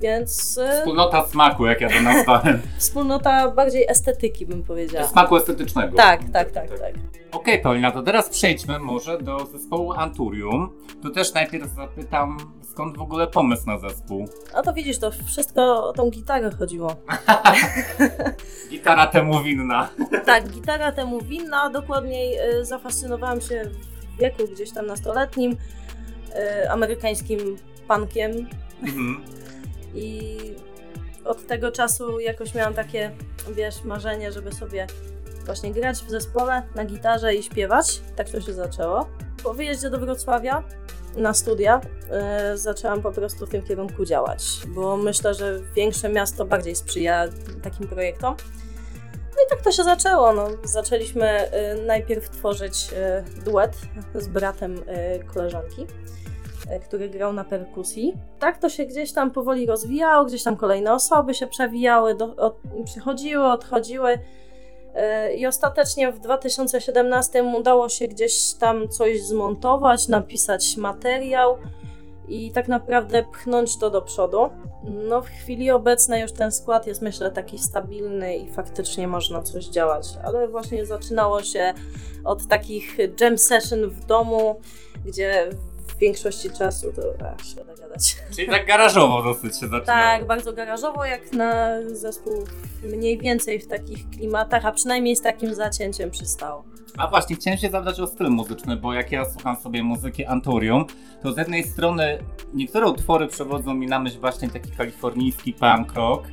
Więc 0.00 0.58
e, 0.58 0.78
Wspólnota 0.78 1.26
smaku, 1.26 1.66
jak 1.66 1.80
ja 1.80 1.88
to 1.88 2.02
nazwałem. 2.02 2.60
wspólnota 2.78 3.50
bardziej 3.50 3.86
estetyki 3.88 4.46
bym 4.46 4.62
powiedziała. 4.62 5.06
Smaku 5.06 5.36
estetycznego. 5.36 5.96
Tak, 5.96 6.20
tak, 6.32 6.50
tak, 6.50 6.68
tak. 6.68 6.94
Okej, 7.32 7.62
Paulina, 7.62 7.90
to 7.90 8.02
teraz 8.02 8.28
przejdźmy 8.28 8.78
może 8.78 9.18
do 9.18 9.46
zespołu 9.46 9.92
Anturium. 9.92 10.70
Tu 11.02 11.10
też 11.10 11.34
najpierw 11.34 11.74
zapytam, 11.74 12.38
skąd 12.70 12.98
w 12.98 13.00
ogóle 13.00 13.26
pomysł 13.26 13.66
na 13.66 13.78
zespół? 13.78 14.28
A 14.54 14.62
to 14.62 14.72
widzisz, 14.72 14.98
to 14.98 15.10
wszystko 15.26 15.88
o 15.88 15.92
tą 15.92 16.10
gitarę 16.10 16.50
chodziło. 16.58 16.96
Gitara 18.70 19.06
temu 19.06 19.42
winna. 19.42 19.88
Tak, 20.26 20.48
gitara 20.48 20.92
temu 20.92 21.20
winna, 21.20 21.70
dokładniej 21.70 22.36
e, 22.36 22.64
zafascynowałam 22.64 23.40
się 23.40 23.62
wieku 24.20 24.48
gdzieś 24.52 24.70
tam 24.70 24.86
nastoletnim 24.86 25.56
e, 26.34 26.70
amerykańskim 26.70 27.56
punkiem, 27.88 28.46
Mhm. 28.82 29.24
I 29.94 30.36
od 31.24 31.46
tego 31.46 31.72
czasu 31.72 32.20
jakoś 32.20 32.54
miałam 32.54 32.74
takie, 32.74 33.10
wiesz, 33.52 33.84
marzenie, 33.84 34.32
żeby 34.32 34.52
sobie 34.52 34.86
właśnie 35.46 35.72
grać 35.72 35.98
w 35.98 36.10
zespole 36.10 36.62
na 36.74 36.84
gitarze 36.84 37.34
i 37.34 37.42
śpiewać. 37.42 38.00
Tak 38.16 38.30
to 38.30 38.40
się 38.40 38.52
zaczęło. 38.52 39.06
Po 39.42 39.54
wyjeździe 39.54 39.90
do 39.90 39.98
Wrocławia 39.98 40.62
na 41.16 41.34
studia 41.34 41.80
e, 42.10 42.58
zaczęłam 42.58 43.02
po 43.02 43.12
prostu 43.12 43.46
w 43.46 43.50
tym 43.50 43.62
kierunku 43.62 44.04
działać, 44.04 44.42
bo 44.68 44.96
myślę, 44.96 45.34
że 45.34 45.60
większe 45.76 46.08
miasto 46.08 46.44
bardziej 46.44 46.76
sprzyja 46.76 47.28
takim 47.62 47.88
projektom. 47.88 48.36
No 49.36 49.44
i 49.46 49.50
tak 49.50 49.62
to 49.62 49.72
się 49.72 49.84
zaczęło. 49.84 50.32
No, 50.32 50.48
zaczęliśmy 50.64 51.26
e, 51.26 51.74
najpierw 51.74 52.30
tworzyć 52.30 52.88
e, 52.96 53.24
duet 53.44 53.76
z 54.14 54.28
bratem 54.28 54.82
e, 54.86 55.18
koleżanki 55.18 55.86
e, 56.68 56.80
który 56.80 57.08
grał 57.08 57.32
na 57.32 57.44
perkusji. 57.44 58.14
Tak 58.38 58.58
to 58.58 58.68
się 58.68 58.86
gdzieś 58.86 59.12
tam 59.12 59.30
powoli 59.30 59.66
rozwijało, 59.66 60.24
gdzieś 60.24 60.42
tam 60.42 60.56
kolejne 60.56 60.94
osoby 60.94 61.34
się 61.34 61.46
przewijały, 61.46 62.14
do, 62.14 62.36
od, 62.36 62.56
przychodziły, 62.84 63.44
odchodziły. 63.44 64.18
E, 64.94 65.34
I 65.34 65.46
ostatecznie 65.46 66.12
w 66.12 66.18
2017 66.18 67.44
udało 67.44 67.88
się 67.88 68.08
gdzieś 68.08 68.54
tam 68.54 68.88
coś 68.88 69.22
zmontować, 69.22 70.08
napisać 70.08 70.76
materiał 70.76 71.58
i 72.30 72.52
tak 72.52 72.68
naprawdę 72.68 73.22
pchnąć 73.22 73.78
to 73.78 73.90
do 73.90 74.02
przodu. 74.02 74.50
No, 74.84 75.22
w 75.22 75.28
chwili 75.28 75.70
obecnej 75.70 76.22
już 76.22 76.32
ten 76.32 76.52
skład 76.52 76.86
jest, 76.86 77.02
myślę, 77.02 77.30
taki 77.30 77.58
stabilny 77.58 78.36
i 78.36 78.50
faktycznie 78.50 79.08
można 79.08 79.42
coś 79.42 79.66
działać, 79.66 80.06
ale 80.24 80.48
właśnie 80.48 80.86
zaczynało 80.86 81.42
się 81.42 81.74
od 82.24 82.46
takich 82.46 82.96
jam 83.20 83.38
session 83.38 83.90
w 83.90 84.04
domu, 84.04 84.60
gdzie 85.04 85.50
w 85.86 85.98
większości 85.98 86.50
czasu 86.50 86.92
to 86.92 87.02
ach, 87.26 87.46
szkoda 87.46 87.74
gadać. 87.74 88.16
Czyli 88.36 88.48
tak 88.48 88.66
garażowo 88.66 89.22
dosyć 89.22 89.52
się 89.52 89.68
zaczynało. 89.68 89.84
Tak, 89.84 90.26
bardzo 90.26 90.52
garażowo, 90.52 91.04
jak 91.04 91.32
na 91.32 91.68
zespół 91.92 92.32
mniej 92.82 93.18
więcej 93.18 93.60
w 93.60 93.66
takich 93.66 94.10
klimatach, 94.10 94.66
a 94.66 94.72
przynajmniej 94.72 95.16
z 95.16 95.22
takim 95.22 95.54
zacięciem 95.54 96.10
przystało. 96.10 96.64
A 96.98 97.06
właśnie, 97.08 97.36
chciałem 97.36 97.58
się 97.58 97.70
zapytać 97.70 98.00
o 98.00 98.06
styl 98.06 98.28
muzyczny, 98.30 98.76
bo 98.76 98.92
jak 98.92 99.12
ja 99.12 99.24
słucham 99.30 99.56
sobie 99.56 99.82
muzyki 99.82 100.26
Anturium, 100.26 100.84
to 101.22 101.32
z 101.32 101.36
jednej 101.36 101.64
strony 101.64 102.18
niektóre 102.54 102.86
utwory 102.86 103.26
przewodzą 103.26 103.74
mi 103.74 103.86
na 103.86 103.98
myśl 103.98 104.20
właśnie 104.20 104.48
taki 104.50 104.70
kalifornijski 104.70 105.52
punk 105.52 105.92
rock, 105.94 106.24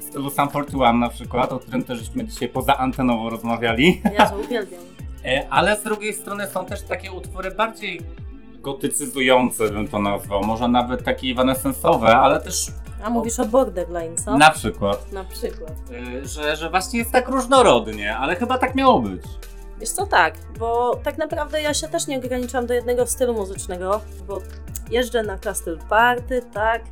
w 0.00 0.02
stylu 0.02 0.30
Sam 0.30 0.48
41 0.48 1.00
na 1.00 1.08
przykład, 1.08 1.52
o 1.52 1.58
którym 1.58 1.84
też 1.84 1.98
żeśmy 1.98 2.24
dzisiaj 2.24 2.48
poza 2.48 2.76
antenowo 2.76 3.30
rozmawiali. 3.30 4.02
Jezu, 4.18 4.34
uwielbiam. 4.44 4.80
E, 5.24 5.46
Ale 5.50 5.76
z 5.76 5.82
drugiej 5.82 6.14
strony 6.14 6.46
są 6.46 6.64
też 6.64 6.82
takie 6.82 7.12
utwory 7.12 7.50
bardziej 7.50 8.00
gotycyzujące, 8.60 9.68
bym 9.70 9.88
to 9.88 9.98
nazwał. 9.98 10.44
Może 10.44 10.68
nawet 10.68 11.04
takie 11.04 11.26
evanescensowe, 11.28 12.16
ale 12.16 12.40
też 12.40 12.66
A 13.04 13.10
mówisz 13.10 13.40
o 13.40 13.44
Borderline, 13.46 14.16
co? 14.16 14.38
na 14.38 14.50
przykład, 14.50 15.12
Na 15.12 15.24
przykład. 15.24 15.72
e, 16.22 16.28
że, 16.28 16.56
że 16.56 16.70
właśnie 16.70 16.98
jest 16.98 17.12
tak 17.12 17.28
różnorodnie, 17.28 18.16
ale 18.16 18.36
chyba 18.36 18.58
tak 18.58 18.74
miało 18.74 19.00
być. 19.00 19.22
Wiesz 19.78 19.90
co, 19.90 20.06
tak, 20.06 20.34
bo 20.58 20.96
tak 21.04 21.18
naprawdę 21.18 21.62
ja 21.62 21.74
się 21.74 21.88
też 21.88 22.06
nie 22.06 22.18
ograniczam 22.18 22.66
do 22.66 22.74
jednego 22.74 23.06
stylu 23.06 23.34
muzycznego, 23.34 24.00
bo 24.28 24.38
jeżdżę 24.90 25.22
na 25.22 25.38
Castle 25.38 25.78
Party, 25.88 26.42
tak, 26.54 26.82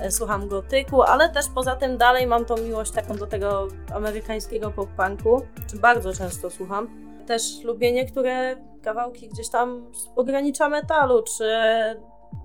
e, 0.00 0.10
słucham 0.10 0.48
gotyku, 0.48 1.02
ale 1.02 1.28
też 1.28 1.46
poza 1.54 1.76
tym 1.76 1.98
dalej 1.98 2.26
mam 2.26 2.44
tą 2.44 2.56
miłość 2.56 2.90
taką 2.90 3.16
do 3.16 3.26
tego 3.26 3.68
amerykańskiego 3.94 4.70
pop-punku, 4.70 5.42
czy 5.70 5.78
bardzo 5.78 6.12
często 6.12 6.50
słucham. 6.50 7.08
Też 7.26 7.62
lubię 7.64 7.92
niektóre 7.92 8.56
kawałki 8.82 9.28
gdzieś 9.28 9.48
tam 9.48 9.94
z 9.94 10.06
pogranicza 10.06 10.68
metalu, 10.68 11.22
czy 11.22 11.44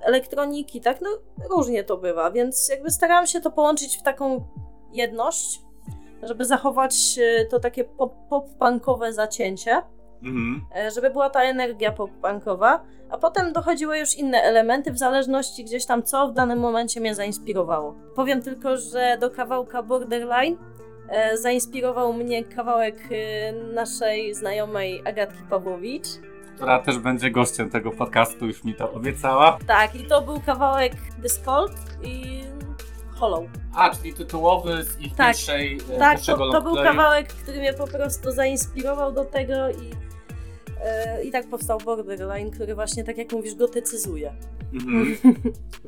elektroniki, 0.02 0.82
tak, 0.82 1.02
no 1.02 1.10
różnie 1.50 1.84
to 1.84 1.98
bywa, 1.98 2.32
więc 2.32 2.70
jakby 2.70 2.92
starałam 2.92 3.28
się 3.28 3.42
to 3.42 3.52
połączyć 3.52 3.98
w 3.98 4.04
taką 4.04 4.48
jedność, 4.94 5.62
żeby 6.28 6.46
zachować 6.46 6.96
e, 7.22 7.46
to 7.46 7.60
takie 7.60 7.84
pop- 7.84 8.28
pop-punkowe 8.30 9.14
zacięcie, 9.14 9.82
Mhm. 10.24 10.66
e, 10.76 10.92
żeby 10.92 11.10
była 11.10 11.30
ta 11.30 11.42
energia 11.44 11.92
pop-punkowa, 11.92 12.80
a 13.10 13.18
potem 13.18 13.54
dochodziły 13.54 14.00
już 14.00 14.16
inne 14.16 14.42
elementy 14.42 14.92
w 14.92 14.98
zależności 14.98 15.64
gdzieś 15.64 15.86
tam 15.86 16.04
co 16.04 16.28
w 16.28 16.34
danym 16.34 16.60
momencie 16.60 17.00
mnie 17.02 17.16
zainspirowało. 17.16 17.96
Powiem 18.16 18.42
tylko, 18.42 18.78
że 18.78 19.18
do 19.20 19.30
kawałka 19.30 19.84
Borderline 19.84 20.58
e, 21.10 21.38
zainspirował 21.38 22.14
mnie 22.14 22.44
kawałek 22.44 22.96
e, 23.12 23.54
naszej 23.54 24.34
znajomej 24.34 25.02
Agatki 25.06 25.44
Pawłowicz. 25.50 26.06
która 26.56 26.80
też 26.80 27.00
będzie 27.00 27.32
gościem 27.32 27.70
tego 27.70 27.92
podcastu, 27.92 28.46
już 28.46 28.64
mi 28.64 28.76
to 28.76 28.92
obiecała. 28.94 29.58
Tak, 29.68 29.96
i 29.96 30.08
to 30.08 30.22
był 30.22 30.40
kawałek 30.46 30.94
Discord 31.22 31.74
i 32.04 32.42
Hollow. 33.24 33.44
A, 33.74 33.90
czyli 33.90 34.14
tytułowy 34.14 34.84
z 34.84 35.00
ich 35.00 35.16
Tak. 35.16 35.28
pierwszej, 35.28 35.80
e, 35.96 35.98
Tak, 35.98 36.12
pierwszego 36.12 36.46
to, 36.46 36.52
to 36.52 36.62
był 36.62 36.76
kawałek, 36.76 37.28
który 37.28 37.60
mnie 37.60 37.74
po 37.74 37.88
prostu 37.88 38.32
zainspirował 38.32 39.12
do 39.12 39.26
tego 39.26 39.70
i, 39.70 39.92
e, 40.84 41.24
i 41.24 41.32
tak 41.32 41.50
powstał 41.50 41.78
Borderline, 41.86 42.52
który 42.52 42.76
właśnie, 42.76 43.04
tak 43.04 43.18
jak 43.18 43.32
mówisz, 43.32 43.56
gotycyzuje. 43.56 44.34
Mhm. 44.74 45.18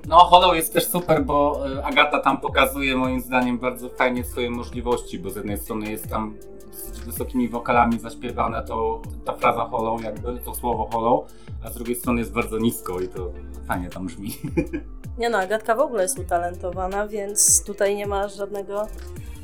No, 0.08 0.18
Hollow 0.18 0.56
jest 0.56 0.74
też 0.74 0.88
super, 0.88 1.24
bo 1.24 1.66
e, 1.78 1.86
Agata 1.86 2.20
tam 2.20 2.38
pokazuje 2.38 2.98
moim 2.98 3.22
zdaniem 3.22 3.58
bardzo 3.58 3.90
fajnie 3.90 4.24
swoje 4.24 4.50
możliwości, 4.50 5.20
bo 5.20 5.30
z 5.30 5.36
jednej 5.36 5.58
strony 5.58 5.92
jest 5.92 6.10
tam 6.10 6.38
dosyć 6.76 7.02
wysokimi 7.02 7.50
wokalami 7.50 8.00
zaśpiewane, 8.00 8.64
to 8.64 9.02
ta 9.26 9.34
fraza 9.34 9.66
hollow 9.66 10.02
jakby, 10.04 10.40
to 10.40 10.56
słowo 10.56 10.90
hollow, 10.94 11.28
a 11.64 11.70
z 11.70 11.74
drugiej 11.74 11.96
strony 11.96 12.20
jest 12.20 12.34
bardzo 12.34 12.58
nisko 12.58 13.00
i 13.00 13.08
to 13.08 13.32
fajnie 13.68 13.90
tam 13.90 14.06
brzmi. 14.06 14.30
Nie 15.18 15.30
no, 15.30 15.38
Agatka 15.38 15.76
w 15.76 15.80
ogóle 15.80 16.04
jest 16.04 16.20
utalentowana, 16.20 17.08
więc 17.08 17.64
tutaj 17.64 17.96
nie 17.96 18.08
ma 18.08 18.28
żadnego 18.28 18.88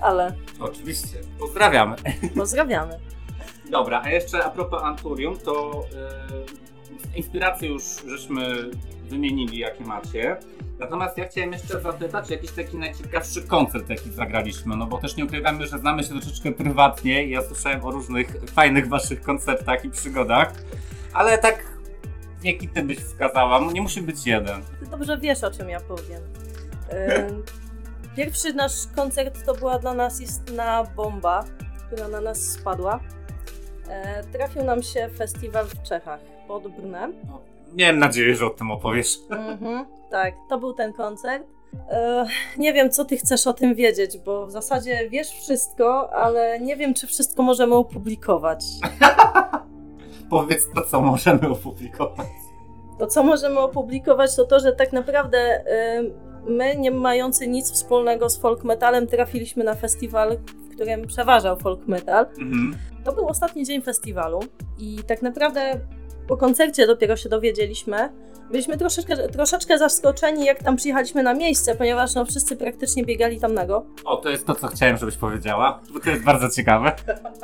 ale. 0.02 0.34
Oczywiście. 0.60 1.18
Pozdrawiamy. 1.40 1.96
Pozdrawiamy. 2.36 3.00
Dobra, 3.70 4.02
a 4.04 4.10
jeszcze 4.10 4.44
a 4.44 4.50
propos 4.50 4.84
Anturium, 4.84 5.38
to 5.38 5.84
yy, 5.92 6.71
inspiracje 7.16 7.70
już 7.70 7.84
żeśmy 8.08 8.70
wymienili, 9.10 9.58
jakie 9.58 9.84
macie. 9.84 10.38
Natomiast 10.80 11.18
ja 11.18 11.28
chciałem 11.28 11.54
jeszcze 11.54 11.82
zapytać 11.82 12.30
jakiś 12.30 12.52
taki 12.52 12.78
najciekawszy 12.78 13.42
koncert, 13.42 13.90
jaki 13.90 14.12
zagraliśmy, 14.12 14.78
no 14.78 14.86
bo 14.86 14.98
też 14.98 15.16
nie 15.16 15.26
ukrywamy, 15.26 15.68
że 15.68 15.80
znamy 15.80 16.04
się 16.04 16.10
troszeczkę 16.10 16.52
prywatnie 16.52 17.26
i 17.26 17.30
ja 17.30 17.42
słyszałem 17.42 17.86
o 17.86 17.92
różnych 17.92 18.28
fajnych 18.54 18.88
waszych 18.88 19.22
koncertach 19.22 19.86
i 19.86 19.90
przygodach, 19.90 20.54
ale 21.14 21.38
tak 21.38 21.66
jaki 22.44 22.68
ty 22.68 22.84
byś 22.84 22.98
wskazała? 22.98 23.62
No 23.62 23.72
nie 23.72 23.82
musi 23.82 24.02
być 24.02 24.28
jeden. 24.28 24.62
Ty 24.80 24.86
dobrze 24.86 25.18
wiesz, 25.18 25.44
o 25.44 25.52
czym 25.52 25.70
ja 25.70 25.80
powiem. 25.80 26.22
Pierwszy 28.18 28.54
nasz 28.54 28.74
koncert 28.96 29.46
to 29.46 29.54
była 29.54 29.80
dla 29.80 29.94
nas 29.94 30.22
istna 30.22 30.84
bomba, 30.84 31.44
która 31.88 32.08
na 32.08 32.22
nas 32.22 32.42
spadła. 32.42 33.00
Yy, 33.88 34.32
trafił 34.32 34.64
nam 34.64 34.84
się 34.84 35.10
festiwal 35.18 35.66
w 35.66 35.84
Czechach 35.84 36.20
pod 36.52 36.68
Brnem. 36.68 37.14
No, 37.28 37.42
miałem 37.74 38.00
nadzieję, 38.00 38.36
że 38.36 38.46
o 38.46 38.50
tym 38.50 38.72
opowiesz. 38.72 39.18
Mhm, 39.30 39.86
tak, 40.10 40.34
to 40.50 40.60
był 40.60 40.74
ten 40.74 40.94
koncert. 40.94 41.44
E, 41.90 42.26
nie 42.58 42.74
wiem, 42.74 42.90
co 42.90 43.06
ty 43.06 43.18
chcesz 43.18 43.48
o 43.48 43.54
tym 43.54 43.76
wiedzieć, 43.76 44.18
bo 44.18 44.48
w 44.48 44.52
zasadzie 44.52 45.10
wiesz 45.10 45.30
wszystko, 45.30 46.14
ale 46.14 46.60
nie 46.60 46.76
wiem, 46.76 46.94
czy 46.94 47.08
wszystko 47.08 47.44
możemy 47.44 47.76
opublikować. 47.76 48.66
Powiedz 50.30 50.68
to, 50.76 50.82
co 50.82 51.02
możemy 51.02 51.50
opublikować. 51.50 52.28
To, 53.00 53.08
co 53.08 53.24
możemy 53.24 53.60
opublikować, 53.60 54.36
to 54.36 54.46
to, 54.46 54.60
że 54.60 54.72
tak 54.72 54.94
naprawdę 54.94 55.38
e, 55.38 56.04
my, 56.48 56.76
nie 56.78 56.92
mający 56.92 57.48
nic 57.48 57.72
wspólnego 57.72 58.30
z 58.30 58.38
folk 58.38 58.64
metalem, 58.64 59.08
trafiliśmy 59.08 59.64
na 59.64 59.76
festiwal, 59.76 60.38
w 60.38 60.76
którym 60.76 61.08
przeważał 61.08 61.58
folk 61.58 61.88
metal. 61.88 62.26
Mhm. 62.26 62.76
To 63.04 63.14
był 63.14 63.28
ostatni 63.28 63.66
dzień 63.66 63.82
festiwalu 63.82 64.40
i 64.80 65.00
tak 65.08 65.22
naprawdę 65.22 65.80
po 66.32 66.38
koncercie 66.38 66.88
dopiero 66.88 67.18
się 67.18 67.30
dowiedzieliśmy. 67.30 68.10
Byliśmy 68.52 68.78
troszeczkę, 68.78 69.18
troszeczkę 69.18 69.78
zaskoczeni, 69.78 70.46
jak 70.46 70.64
tam 70.64 70.76
przyjechaliśmy 70.76 71.24
na 71.24 71.34
miejsce, 71.34 71.76
ponieważ 71.76 72.16
no, 72.16 72.26
wszyscy 72.26 72.56
praktycznie 72.56 73.04
biegali 73.04 73.40
tam 73.40 73.54
nago. 73.54 73.86
O, 74.06 74.18
to 74.18 74.30
jest 74.30 74.46
to, 74.46 74.56
co 74.56 74.68
chciałem, 74.68 74.98
żebyś 74.98 75.16
powiedziała, 75.16 75.82
bo 75.94 76.00
to 76.00 76.10
jest 76.10 76.24
bardzo 76.24 76.50
ciekawe. 76.50 76.96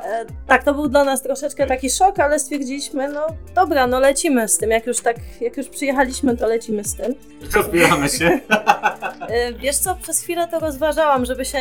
E, 0.04 0.26
tak, 0.48 0.64
to 0.64 0.74
był 0.74 0.88
dla 0.88 1.04
nas 1.04 1.24
troszeczkę 1.24 1.68
taki 1.68 1.90
szok, 1.90 2.20
ale 2.20 2.40
stwierdziliśmy, 2.40 3.08
no 3.08 3.28
dobra, 3.56 3.88
no 3.88 4.00
lecimy 4.00 4.48
z 4.48 4.58
tym. 4.58 4.72
Jak 4.72 4.88
już 4.88 5.00
tak, 5.00 5.18
jak 5.42 5.58
już 5.58 5.68
przyjechaliśmy, 5.68 6.38
to 6.38 6.48
lecimy 6.48 6.84
z 6.84 6.96
tym. 6.96 7.16
Rozbieramy 7.56 8.10
się. 8.10 8.40
E, 9.30 9.54
wiesz 9.54 9.78
co, 9.78 9.96
przez 9.96 10.20
chwilę 10.20 10.48
to 10.48 10.60
rozważałam, 10.60 11.26
żeby 11.26 11.46
się 11.46 11.60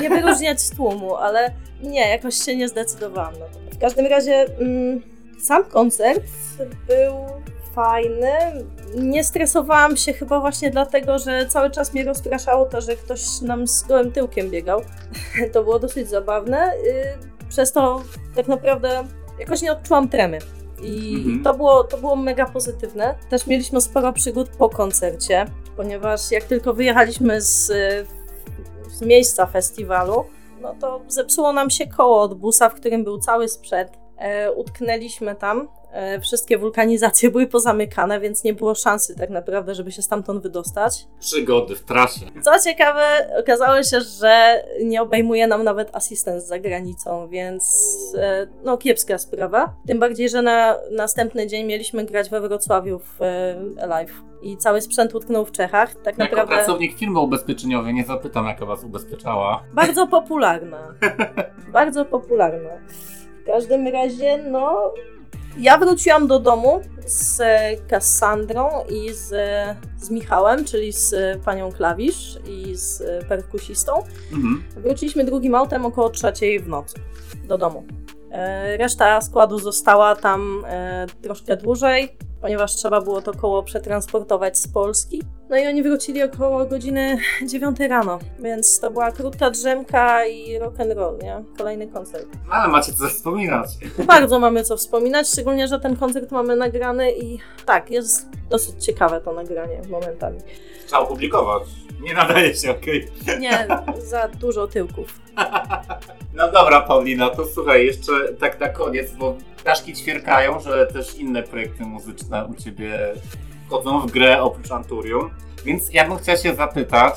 nie 0.00 0.10
wyróżniać 0.10 0.62
z 0.62 0.70
tłumu, 0.70 1.14
ale 1.14 1.50
nie, 1.82 2.08
jakoś 2.08 2.34
się 2.34 2.56
nie 2.56 2.68
zdecydowałam. 2.68 3.34
W 3.72 3.78
każdym 3.78 4.06
razie... 4.06 4.46
Mm, 4.60 5.13
sam 5.44 5.64
koncert 5.64 6.22
był 6.86 7.14
fajny. 7.74 8.32
Nie 8.96 9.24
stresowałam 9.24 9.96
się 9.96 10.12
chyba 10.12 10.40
właśnie 10.40 10.70
dlatego, 10.70 11.18
że 11.18 11.46
cały 11.46 11.70
czas 11.70 11.92
mnie 11.92 12.04
rozpraszało 12.04 12.66
to, 12.66 12.80
że 12.80 12.96
ktoś 12.96 13.40
nam 13.40 13.68
z 13.68 13.82
gołym 13.82 14.12
tyłkiem 14.12 14.50
biegał. 14.50 14.80
To 15.52 15.62
było 15.62 15.78
dosyć 15.78 16.08
zabawne. 16.08 16.72
Y, 16.74 17.48
przez 17.48 17.72
to 17.72 18.02
tak 18.36 18.48
naprawdę 18.48 19.04
jakoś 19.38 19.62
nie 19.62 19.72
odczułam 19.72 20.08
tremy. 20.08 20.38
I 20.82 21.14
mhm. 21.16 21.42
to, 21.44 21.54
było, 21.54 21.84
to 21.84 21.98
było 21.98 22.16
mega 22.16 22.46
pozytywne. 22.46 23.14
Też 23.30 23.46
mieliśmy 23.46 23.80
sporo 23.80 24.12
przygód 24.12 24.48
po 24.58 24.68
koncercie, 24.68 25.46
ponieważ 25.76 26.30
jak 26.30 26.44
tylko 26.44 26.74
wyjechaliśmy 26.74 27.40
z, 27.40 27.66
z 28.88 29.00
miejsca 29.00 29.46
festiwalu, 29.46 30.24
no 30.62 30.74
to 30.80 31.00
zepsuło 31.08 31.52
nam 31.52 31.70
się 31.70 31.86
koło 31.86 32.20
od 32.20 32.34
busa, 32.34 32.68
w 32.68 32.74
którym 32.74 33.04
był 33.04 33.18
cały 33.18 33.48
sprzęt 33.48 34.03
utknęliśmy 34.56 35.34
tam. 35.34 35.68
E, 35.94 36.20
wszystkie 36.20 36.58
wulkanizacje 36.58 37.30
były 37.34 37.46
pozamykane, 37.46 38.20
więc 38.20 38.44
nie 38.44 38.54
było 38.54 38.74
szansy 38.74 39.16
tak 39.16 39.30
naprawdę, 39.30 39.74
żeby 39.74 39.92
się 39.92 40.02
stamtąd 40.02 40.42
wydostać. 40.42 41.06
Przygody 41.20 41.76
w 41.76 41.84
trasie. 41.84 42.20
Co 42.42 42.50
ciekawe, 42.64 43.28
okazało 43.40 43.82
się, 43.82 44.00
że 44.00 44.64
nie 44.84 45.02
obejmuje 45.02 45.46
nam 45.46 45.64
nawet 45.64 45.96
asystent 45.96 46.42
za 46.42 46.58
granicą, 46.58 47.28
więc 47.28 47.64
e, 48.16 48.46
no 48.64 48.78
kiepska 48.78 49.18
sprawa. 49.18 49.74
Tym 49.86 49.98
bardziej, 49.98 50.28
że 50.28 50.42
na 50.42 50.76
następny 50.90 51.46
dzień 51.46 51.66
mieliśmy 51.66 52.04
grać 52.04 52.30
we 52.30 52.40
Wrocławiu 52.40 52.98
w 52.98 53.18
live 53.88 54.22
i 54.42 54.56
cały 54.56 54.80
sprzęt 54.80 55.14
utknął 55.14 55.44
w 55.44 55.52
Czechach. 55.52 55.94
Tak 55.94 56.18
jako 56.18 56.36
naprawdę. 56.36 56.54
pracownik 56.54 56.98
firmy 56.98 57.20
ubezpieczeniowej 57.20 57.94
nie 57.94 58.04
zapytam, 58.04 58.46
jaka 58.46 58.66
was 58.66 58.84
ubezpieczała. 58.84 59.64
Bardzo 59.74 60.06
popularna. 60.06 60.94
Bardzo 61.72 62.04
popularna. 62.04 62.70
W 63.44 63.46
każdym 63.46 63.88
razie, 63.88 64.38
no, 64.50 64.92
ja 65.58 65.78
wróciłam 65.78 66.26
do 66.26 66.38
domu 66.38 66.80
z 67.06 67.42
Kassandrą 67.88 68.68
i 68.88 69.12
z, 69.12 69.28
z 69.98 70.10
Michałem, 70.10 70.64
czyli 70.64 70.92
z 70.92 71.14
panią 71.44 71.72
klawisz 71.72 72.38
i 72.46 72.76
z 72.76 73.02
perkusistą. 73.28 73.92
Mhm. 74.32 74.64
Wróciliśmy 74.76 75.24
drugim 75.24 75.54
autem 75.54 75.86
około 75.86 76.10
trzeciej 76.10 76.60
w 76.60 76.68
nocy 76.68 76.94
do 77.48 77.58
domu. 77.58 77.84
E, 78.30 78.76
reszta 78.76 79.20
składu 79.20 79.58
została 79.58 80.16
tam 80.16 80.64
e, 80.68 81.06
troszkę 81.22 81.56
dłużej 81.56 82.16
ponieważ 82.44 82.74
trzeba 82.74 83.00
było 83.00 83.22
to 83.22 83.32
koło 83.32 83.62
przetransportować 83.62 84.58
z 84.58 84.68
Polski. 84.68 85.22
No 85.48 85.56
i 85.56 85.66
oni 85.66 85.82
wrócili 85.82 86.22
około 86.22 86.64
godziny 86.64 87.18
9 87.46 87.80
rano, 87.80 88.18
więc 88.38 88.80
to 88.80 88.90
była 88.90 89.12
krótka 89.12 89.50
drzemka 89.50 90.26
i 90.26 90.58
rock 90.58 90.80
and 90.80 90.92
roll, 90.92 91.18
nie? 91.22 91.44
Kolejny 91.58 91.88
koncert. 91.88 92.26
Ale 92.50 92.68
macie 92.68 92.92
co 92.92 93.08
wspominać. 93.08 93.68
Bardzo 94.06 94.38
mamy 94.38 94.64
co 94.64 94.76
wspominać, 94.76 95.28
szczególnie, 95.28 95.68
że 95.68 95.80
ten 95.80 95.96
koncert 95.96 96.30
mamy 96.30 96.56
nagrany 96.56 97.12
i 97.12 97.38
tak, 97.66 97.90
jest 97.90 98.28
dosyć 98.50 98.84
ciekawe 98.84 99.20
to 99.20 99.32
nagranie 99.32 99.82
momentami. 99.90 100.38
Trzeba 100.86 101.02
opublikować. 101.02 101.62
Nie 102.00 102.14
nadaje 102.14 102.54
się, 102.54 102.70
okej. 102.70 103.08
Okay. 103.22 103.38
Nie, 103.38 103.66
za 103.98 104.28
dużo 104.28 104.66
tyłków. 104.66 105.20
No 106.34 106.52
dobra, 106.52 106.80
Paulina, 106.80 107.30
to 107.30 107.46
słuchaj, 107.46 107.86
jeszcze 107.86 108.12
tak 108.40 108.60
na 108.60 108.68
koniec, 108.68 109.10
bo 109.10 109.36
ptaszki 109.64 109.92
ćwierkają, 109.92 110.60
że 110.60 110.86
też 110.86 111.14
inne 111.14 111.42
projekty 111.42 111.84
muzyczne 111.84 112.46
u 112.46 112.54
Ciebie 112.54 112.98
wchodzą 113.66 114.00
w 114.00 114.10
grę 114.10 114.42
oprócz 114.42 114.70
Anturium. 114.70 115.30
Więc 115.64 115.92
ja 115.92 116.08
bym 116.08 116.18
chciał 116.18 116.36
się 116.36 116.54
zapytać, 116.54 117.14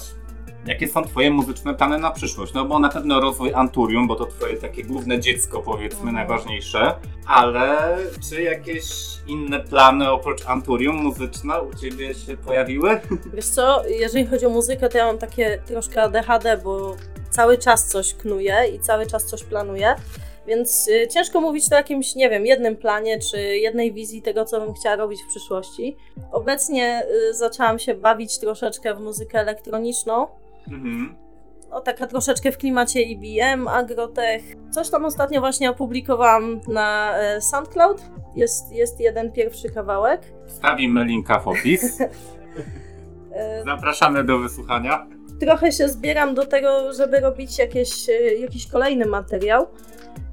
jakie 0.66 0.88
są 0.88 1.04
Twoje 1.04 1.32
muzyczne 1.32 1.74
plany 1.74 1.98
na 1.98 2.12
przyszłość? 2.12 2.54
No 2.54 2.66
bo 2.66 2.80
na 2.80 2.90
pewno 2.90 3.20
rozwój 3.20 3.54
Anturium, 3.54 4.08
bo 4.08 4.16
to 4.16 4.26
Twoje 4.26 4.58
takie 4.58 4.84
główne 4.84 5.20
dziecko, 5.20 5.62
powiedzmy, 5.62 6.00
mhm. 6.00 6.16
najważniejsze. 6.16 6.96
Ale 7.26 7.98
czy 8.30 8.42
jakieś 8.42 8.86
inne 9.28 9.60
plany 9.60 10.12
oprócz 10.12 10.46
Anturium 10.46 10.96
muzyczne 10.96 11.62
u 11.62 11.74
Ciebie 11.74 12.16
się 12.16 12.38
pojawiły? 12.38 13.00
Wiesz 13.34 13.48
co, 13.48 13.84
jeżeli 13.88 14.26
chodzi 14.26 14.46
o 14.46 14.50
muzykę, 14.50 14.90
to 14.90 14.98
ja 14.98 15.06
mam 15.06 15.18
takie 15.18 15.62
troszkę 15.66 16.04
ADHD, 16.04 16.58
bo 16.64 16.96
cały 17.30 17.58
czas 17.58 17.88
coś 17.88 18.14
knuję 18.14 18.56
i 18.76 18.80
cały 18.80 19.06
czas 19.06 19.26
coś 19.26 19.44
planuję. 19.44 19.96
Więc 20.48 20.88
y, 20.88 21.08
ciężko 21.08 21.42
mówić 21.42 21.72
o 21.72 21.76
jakimś, 21.76 22.16
nie 22.16 22.30
wiem, 22.30 22.46
jednym 22.46 22.76
planie 22.76 23.20
czy 23.20 23.38
jednej 23.58 23.94
wizji 23.94 24.22
tego, 24.22 24.46
co 24.46 24.60
bym 24.60 24.74
chciała 24.74 24.96
robić 24.96 25.24
w 25.24 25.28
przyszłości. 25.28 25.98
Obecnie 26.32 27.04
y, 27.30 27.34
zaczęłam 27.34 27.80
się 27.80 27.96
bawić 27.96 28.40
troszeczkę 28.40 28.96
w 28.96 29.00
muzykę 29.00 29.40
elektroniczną. 29.40 30.28
Mhm. 30.68 31.16
No, 31.70 31.82
taka 31.82 32.08
troszeczkę 32.08 32.52
w 32.52 32.58
klimacie 32.58 33.02
IBM, 33.02 33.68
Agrotech. 33.68 34.42
Coś 34.72 34.90
tam 34.90 35.06
ostatnio 35.06 35.40
właśnie 35.40 35.70
opublikowałam 35.70 36.62
na 36.68 37.18
e, 37.18 37.42
SoundCloud. 37.42 38.02
Jest, 38.36 38.72
jest 38.72 39.00
jeden 39.00 39.32
pierwszy 39.32 39.70
kawałek. 39.70 40.22
Wstawimy 40.48 41.06
linka 41.06 41.40
w 41.40 41.48
opis. 41.48 42.00
E, 43.32 43.64
Zapraszamy 43.64 44.24
do 44.24 44.40
wysłuchania. 44.40 45.08
Trochę 45.40 45.72
się 45.72 45.90
zbieram 45.90 46.36
do 46.36 46.46
tego, 46.46 46.94
żeby 46.94 47.20
robić 47.20 47.60
jakieś, 47.60 48.10
e, 48.10 48.36
jakiś 48.36 48.68
kolejny 48.68 49.06
materiał. 49.06 49.68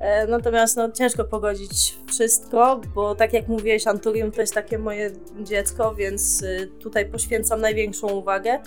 E, 0.01 0.27
natomiast 0.27 0.77
no, 0.77 0.91
ciężko 0.91 1.25
pogodzić 1.25 1.99
wszystko, 2.09 2.81
bo 2.95 3.15
tak 3.15 3.33
jak 3.33 3.49
mówiłeś, 3.49 3.87
Anturium 3.87 4.33
to 4.33 4.41
jest 4.41 4.55
takie 4.55 4.79
moje 4.79 5.11
dziecko, 5.41 5.95
więc 5.95 6.43
y, 6.43 6.71
tutaj 6.81 7.07
poświęcam 7.07 7.61
największą 7.61 8.07
uwagę. 8.07 8.59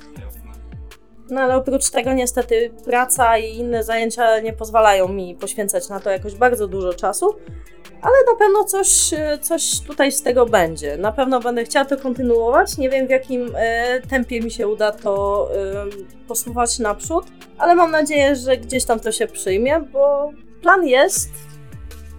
No 1.30 1.42
ale 1.42 1.56
oprócz 1.56 1.90
tego 1.90 2.14
niestety 2.14 2.72
praca 2.86 3.38
i 3.38 3.58
inne 3.58 3.84
zajęcia 3.84 4.40
nie 4.40 4.54
pozwalają 4.54 5.08
mi 5.08 5.36
poświęcać 5.36 5.90
na 5.90 6.00
to 6.00 6.10
jakoś 6.10 6.36
bardzo 6.36 6.68
dużo 6.68 6.94
czasu, 6.94 7.36
ale 8.02 8.16
na 8.32 8.36
pewno 8.40 8.64
coś, 8.64 9.14
y, 9.14 9.38
coś 9.42 9.80
tutaj 9.80 10.12
z 10.12 10.22
tego 10.22 10.46
będzie. 10.46 10.98
Na 10.98 11.12
pewno 11.12 11.40
będę 11.40 11.64
chciała 11.64 11.86
to 11.86 11.98
kontynuować. 11.98 12.78
Nie 12.78 12.90
wiem 12.90 13.08
w 13.08 13.10
jakim 13.10 13.52
e, 13.56 14.02
tempie 14.02 14.42
mi 14.42 14.52
się 14.52 14.68
uda 14.68 14.92
to 14.92 15.48
e, 15.56 15.86
posuwać 16.28 16.80
naprzód, 16.80 17.26
ale 17.58 17.76
mam 17.76 17.92
nadzieję, 17.92 18.36
że 18.36 18.58
gdzieś 18.58 18.86
tam 18.86 19.00
to 19.00 19.12
się 19.12 19.28
przyjmie, 19.28 19.80
bo 19.80 20.32
plan 20.68 20.88
jest. 20.88 21.30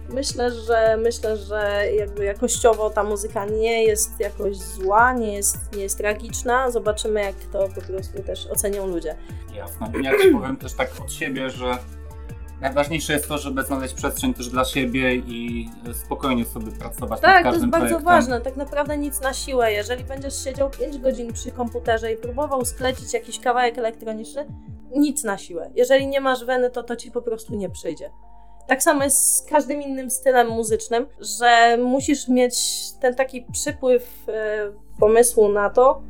Myślę, 0.09 0.51
że 0.51 0.97
myślę, 0.97 1.37
że 1.37 1.83
jakby 1.95 2.25
jakościowo 2.25 2.89
ta 2.89 3.03
muzyka 3.03 3.45
nie 3.45 3.83
jest 3.83 4.19
jakoś 4.19 4.57
zła, 4.57 5.13
nie 5.13 5.33
jest, 5.33 5.57
nie 5.75 5.83
jest 5.83 5.97
tragiczna. 5.97 6.71
Zobaczymy, 6.71 7.21
jak 7.21 7.35
to 7.51 7.67
po 7.75 7.81
prostu 7.81 8.23
też 8.23 8.47
ocenią 8.47 8.87
ludzie. 8.87 9.15
Jasne. 9.55 9.91
Ja 10.03 10.11
ci 10.23 10.29
powiem 10.31 10.57
też 10.57 10.73
tak 10.73 10.91
od 11.01 11.11
siebie, 11.11 11.49
że 11.49 11.77
najważniejsze 12.61 13.13
jest 13.13 13.27
to, 13.27 13.37
żeby 13.37 13.63
znaleźć 13.63 13.93
przestrzeń 13.93 14.33
też 14.33 14.49
dla 14.49 14.65
siebie 14.65 15.15
i 15.15 15.69
spokojnie 15.93 16.45
sobie 16.45 16.71
pracować 16.71 17.21
Tak, 17.21 17.31
nad 17.33 17.43
to 17.43 17.47
jest 17.47 17.53
każdym 17.53 17.71
bardzo 17.71 17.85
projektem. 17.87 18.05
ważne. 18.05 18.41
Tak 18.41 18.55
naprawdę 18.55 18.97
nic 18.97 19.21
na 19.21 19.33
siłę. 19.33 19.73
Jeżeli 19.73 20.03
będziesz 20.03 20.43
siedział 20.43 20.69
5 20.69 20.97
godzin 20.97 21.33
przy 21.33 21.51
komputerze 21.51 22.13
i 22.13 22.17
próbował 22.17 22.65
sklecić 22.65 23.13
jakiś 23.13 23.39
kawałek 23.39 23.77
elektroniczny, 23.77 24.45
nic 24.95 25.23
na 25.23 25.37
siłę. 25.37 25.71
Jeżeli 25.75 26.07
nie 26.07 26.21
masz 26.21 26.45
weny, 26.45 26.69
to 26.69 26.83
to 26.83 26.95
ci 26.95 27.11
po 27.11 27.21
prostu 27.21 27.55
nie 27.55 27.69
przyjdzie. 27.69 28.09
Tak 28.69 28.83
samo 28.83 29.03
jest 29.03 29.35
z 29.35 29.41
każdym 29.41 29.81
innym 29.81 30.09
stylem 30.09 30.47
muzycznym, 30.47 31.05
że 31.19 31.77
musisz 31.77 32.27
mieć 32.27 32.55
ten 33.01 33.15
taki 33.15 33.45
przypływ 33.51 34.03
e, 34.27 34.71
pomysłu 34.99 35.49
na 35.49 35.69
to, 35.69 36.01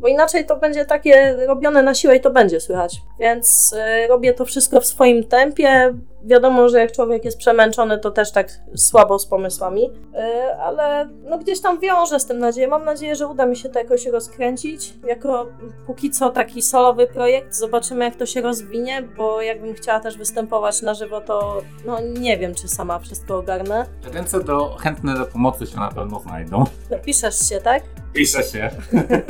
bo 0.00 0.08
inaczej 0.08 0.46
to 0.46 0.56
będzie 0.56 0.84
takie 0.84 1.36
robione 1.46 1.82
na 1.82 1.94
siłę 1.94 2.16
i 2.16 2.20
to 2.20 2.30
będzie 2.30 2.60
słychać. 2.60 3.02
Więc 3.20 3.74
e, 3.76 4.06
robię 4.06 4.34
to 4.34 4.44
wszystko 4.44 4.80
w 4.80 4.86
swoim 4.86 5.24
tempie. 5.24 5.94
Wiadomo, 6.24 6.68
że 6.68 6.78
jak 6.78 6.92
człowiek 6.92 7.24
jest 7.24 7.38
przemęczony, 7.38 7.98
to 7.98 8.10
też 8.10 8.32
tak 8.32 8.48
słabo 8.76 9.18
z 9.18 9.26
pomysłami, 9.26 9.90
e, 10.14 10.56
ale 10.58 11.08
no 11.22 11.38
gdzieś 11.38 11.60
tam 11.60 11.80
wiążę 11.80 12.20
z 12.20 12.26
tym 12.26 12.38
nadzieję. 12.38 12.68
Mam 12.68 12.84
nadzieję, 12.84 13.16
że 13.16 13.26
uda 13.26 13.46
mi 13.46 13.56
się 13.56 13.68
to 13.68 13.78
jakoś 13.78 14.06
rozkręcić. 14.06 14.94
Jako 15.06 15.46
póki 15.86 16.10
co 16.10 16.30
taki 16.30 16.62
solowy 16.62 17.06
projekt. 17.06 17.54
Zobaczymy, 17.54 18.04
jak 18.04 18.16
to 18.16 18.26
się 18.26 18.40
rozwinie, 18.40 19.02
bo 19.16 19.42
jakbym 19.42 19.74
chciała 19.74 20.00
też 20.00 20.18
występować 20.18 20.82
na 20.82 20.94
żywo, 20.94 21.20
to 21.20 21.62
no 21.86 22.00
nie 22.00 22.38
wiem, 22.38 22.54
czy 22.54 22.68
sama 22.68 22.98
wszystko 22.98 23.36
ogarnę. 23.36 23.86
Ręce 24.12 24.44
do, 24.44 24.76
chętne 24.76 25.14
do 25.14 25.24
pomocy 25.24 25.66
się 25.66 25.76
na 25.76 25.90
pewno 25.90 26.20
znajdą. 26.20 26.64
Piszesz 27.04 27.48
się, 27.48 27.60
tak? 27.60 27.82
Pisze 28.12 28.42
się. 28.42 28.70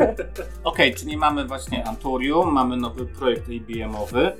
Okej, 0.64 0.94
czyli 0.94 1.16
mamy 1.16 1.44
właśnie 1.44 1.86
Anturium, 1.86 2.52
mamy 2.52 2.76
nowy 2.76 3.06
projekt 3.06 3.48
IBM-owy. 3.48 4.32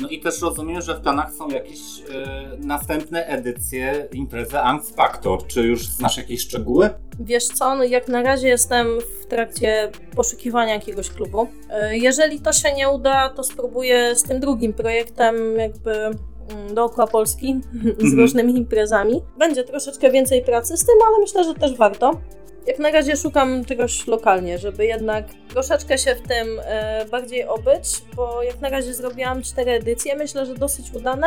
No 0.00 0.08
i 0.08 0.20
też 0.20 0.42
rozumiem, 0.42 0.82
że 0.82 0.94
w 0.94 1.00
planach 1.00 1.32
są 1.32 1.48
jakieś 1.48 1.78
e, 2.14 2.48
następne 2.58 3.26
edycje 3.26 4.08
imprezy 4.12 4.58
Angst 4.58 4.96
Factor. 4.96 5.46
Czy 5.46 5.62
już 5.62 5.86
znasz 5.86 6.16
jakieś 6.16 6.40
szczegóły? 6.40 6.90
Wiesz 7.20 7.46
co, 7.46 7.74
no 7.74 7.84
jak 7.84 8.08
na 8.08 8.22
razie 8.22 8.48
jestem 8.48 8.86
w 9.22 9.26
trakcie 9.26 9.90
poszukiwania 10.16 10.74
jakiegoś 10.74 11.10
klubu. 11.10 11.46
E, 11.70 11.98
Jeżeli 11.98 12.40
to 12.40 12.52
się 12.52 12.72
nie 12.72 12.88
uda, 12.88 13.28
to 13.28 13.44
spróbuję 13.44 14.16
z 14.16 14.22
tym 14.22 14.40
drugim 14.40 14.72
projektem 14.72 15.36
jakby 15.58 15.92
mm, 15.96 16.74
dookoła 16.74 17.06
Polski 17.06 17.60
z 17.82 17.86
Mhm. 18.04 18.18
różnymi 18.20 18.56
imprezami. 18.56 19.22
Będzie 19.38 19.64
troszeczkę 19.64 20.10
więcej 20.10 20.42
pracy 20.44 20.76
z 20.76 20.80
tym, 20.86 20.94
ale 21.08 21.18
myślę, 21.18 21.44
że 21.44 21.54
też 21.54 21.76
warto. 21.76 22.20
Jak 22.68 22.78
na 22.78 22.90
razie 22.90 23.16
szukam 23.16 23.64
czegoś 23.64 24.06
lokalnie, 24.06 24.58
żeby 24.58 24.86
jednak 24.86 25.26
troszeczkę 25.48 25.98
się 25.98 26.14
w 26.14 26.28
tym 26.28 26.48
e, 26.64 27.04
bardziej 27.10 27.46
obyć, 27.46 28.02
bo 28.16 28.42
jak 28.42 28.60
na 28.60 28.68
razie 28.68 28.94
zrobiłam 28.94 29.42
cztery 29.42 29.70
edycje, 29.70 30.16
myślę, 30.16 30.46
że 30.46 30.54
dosyć 30.54 30.92
udane, 30.92 31.26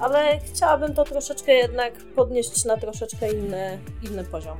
ale 0.00 0.38
chciałabym 0.38 0.94
to 0.94 1.04
troszeczkę 1.04 1.52
jednak 1.52 1.94
podnieść 2.16 2.64
na 2.64 2.76
troszeczkę 2.76 3.32
inny, 3.32 3.78
inny 4.02 4.24
poziom. 4.24 4.58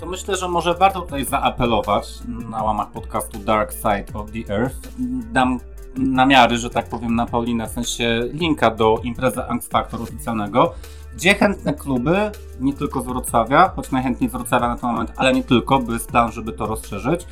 To 0.00 0.06
myślę, 0.06 0.36
że 0.36 0.48
może 0.48 0.74
warto 0.74 1.00
tutaj 1.00 1.24
zaapelować 1.24 2.08
na 2.50 2.62
łamach 2.62 2.90
podcastu 2.90 3.38
Dark 3.38 3.72
Side 3.72 4.18
of 4.18 4.30
the 4.30 4.54
Earth. 4.54 4.88
Dam 5.32 5.60
namiary, 5.96 6.58
że 6.58 6.70
tak 6.70 6.88
powiem, 6.88 7.14
na 7.14 7.26
Paulinę, 7.26 7.68
w 7.68 7.70
sensie 7.70 8.20
linka 8.32 8.70
do 8.70 9.00
imprezy 9.02 9.42
Angst 9.42 9.72
Factor 9.72 10.02
oficjalnego, 10.02 10.74
gdzie 11.16 11.34
chętne 11.34 11.74
kluby, 11.74 12.30
nie 12.60 12.72
tylko 12.72 13.00
z 13.00 13.06
Wrocławia, 13.06 13.68
choć 13.76 13.90
najchętniej 13.90 14.30
z 14.30 14.32
Wrocławia 14.32 14.68
na 14.68 14.76
ten 14.76 14.90
moment, 14.90 15.12
ale 15.16 15.32
nie 15.32 15.44
tylko, 15.44 15.78
by 15.78 15.92
jest 15.92 16.08
plan, 16.08 16.32
żeby 16.32 16.52
to 16.52 16.66
rozszerzyć, 16.66 17.26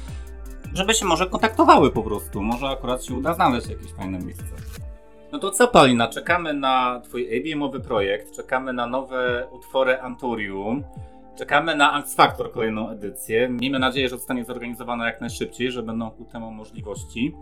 żeby 0.75 0.95
się 0.95 1.07
może 1.07 1.27
kontaktowały 1.27 1.91
po 1.91 2.03
prostu. 2.03 2.43
Może 2.43 2.69
akurat 2.69 3.05
się 3.05 3.15
uda 3.15 3.35
znaleźć 3.35 3.69
jakieś 3.69 3.93
fajne 3.93 4.19
miejsce. 4.19 4.45
No 5.33 5.39
to 5.39 5.51
co, 5.51 5.69
Paulina, 5.69 6.09
czekamy 6.09 6.55
na 6.55 7.01
Twój 7.05 7.29
ABM-owy 7.39 7.81
projekt, 7.81 8.37
czekamy 8.37 8.73
na 8.73 8.87
nowe 8.87 9.49
utwory 9.53 10.01
Anturium, 10.01 10.85
czekamy 11.39 11.77
na 11.77 11.93
Angst 11.93 12.17
Factor 12.17 12.53
kolejną 12.53 12.91
edycję. 12.91 13.49
Miejmy 13.49 13.79
nadzieję, 13.79 14.09
że 14.09 14.17
zostanie 14.17 14.45
zorganizowana 14.45 15.07
jak 15.07 15.21
najszybciej, 15.21 15.73
że 15.73 15.83
będą 15.83 16.11
ku 16.11 16.25
temu 16.25 16.51
możliwości. 16.51 17.35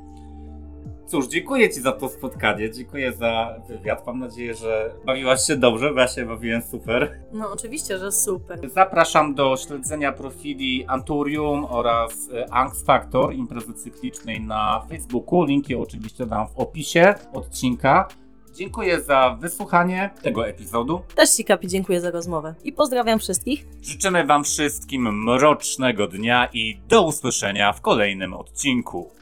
Cóż, 1.09 1.27
dziękuję 1.27 1.71
Ci 1.71 1.81
za 1.81 1.93
to 1.93 2.09
spotkanie, 2.09 2.71
dziękuję 2.71 3.13
za 3.13 3.55
wywiad. 3.69 4.07
Mam 4.07 4.19
nadzieję, 4.19 4.55
że 4.55 4.95
bawiłaś 5.05 5.47
się 5.47 5.57
dobrze, 5.57 5.95
bo 5.95 6.01
ja 6.01 6.09
się 6.09 6.27
bawiłem 6.27 6.63
super. 6.63 7.19
No 7.33 7.53
oczywiście, 7.53 7.99
że 7.99 8.13
super. 8.13 8.71
Zapraszam 8.71 9.35
do 9.35 9.57
śledzenia 9.57 10.13
profili 10.13 10.85
Anturium 10.87 11.65
oraz 11.65 12.31
e, 12.33 12.53
Angst 12.53 12.87
Factor, 12.87 13.35
imprezy 13.35 13.73
cyklicznej 13.75 14.41
na 14.41 14.83
Facebooku. 14.89 15.45
Linki 15.45 15.75
oczywiście 15.75 16.27
dam 16.27 16.49
w 16.49 16.59
opisie 16.59 17.15
odcinka. 17.33 18.09
Dziękuję 18.55 19.01
za 19.01 19.37
wysłuchanie 19.41 20.11
tego 20.23 20.49
epizodu. 20.49 21.01
Też 21.15 21.31
Ci, 21.31 21.45
Kapi, 21.45 21.69
dziękuję 21.69 22.01
za 22.01 22.11
rozmowę. 22.11 22.55
I 22.65 22.73
pozdrawiam 22.73 23.19
wszystkich. 23.19 23.67
Życzymy 23.83 24.27
Wam 24.27 24.45
wszystkim 24.45 25.25
mrocznego 25.25 26.07
dnia 26.07 26.49
i 26.53 26.81
do 26.89 27.03
usłyszenia 27.03 27.73
w 27.73 27.81
kolejnym 27.81 28.35
odcinku. 28.35 29.18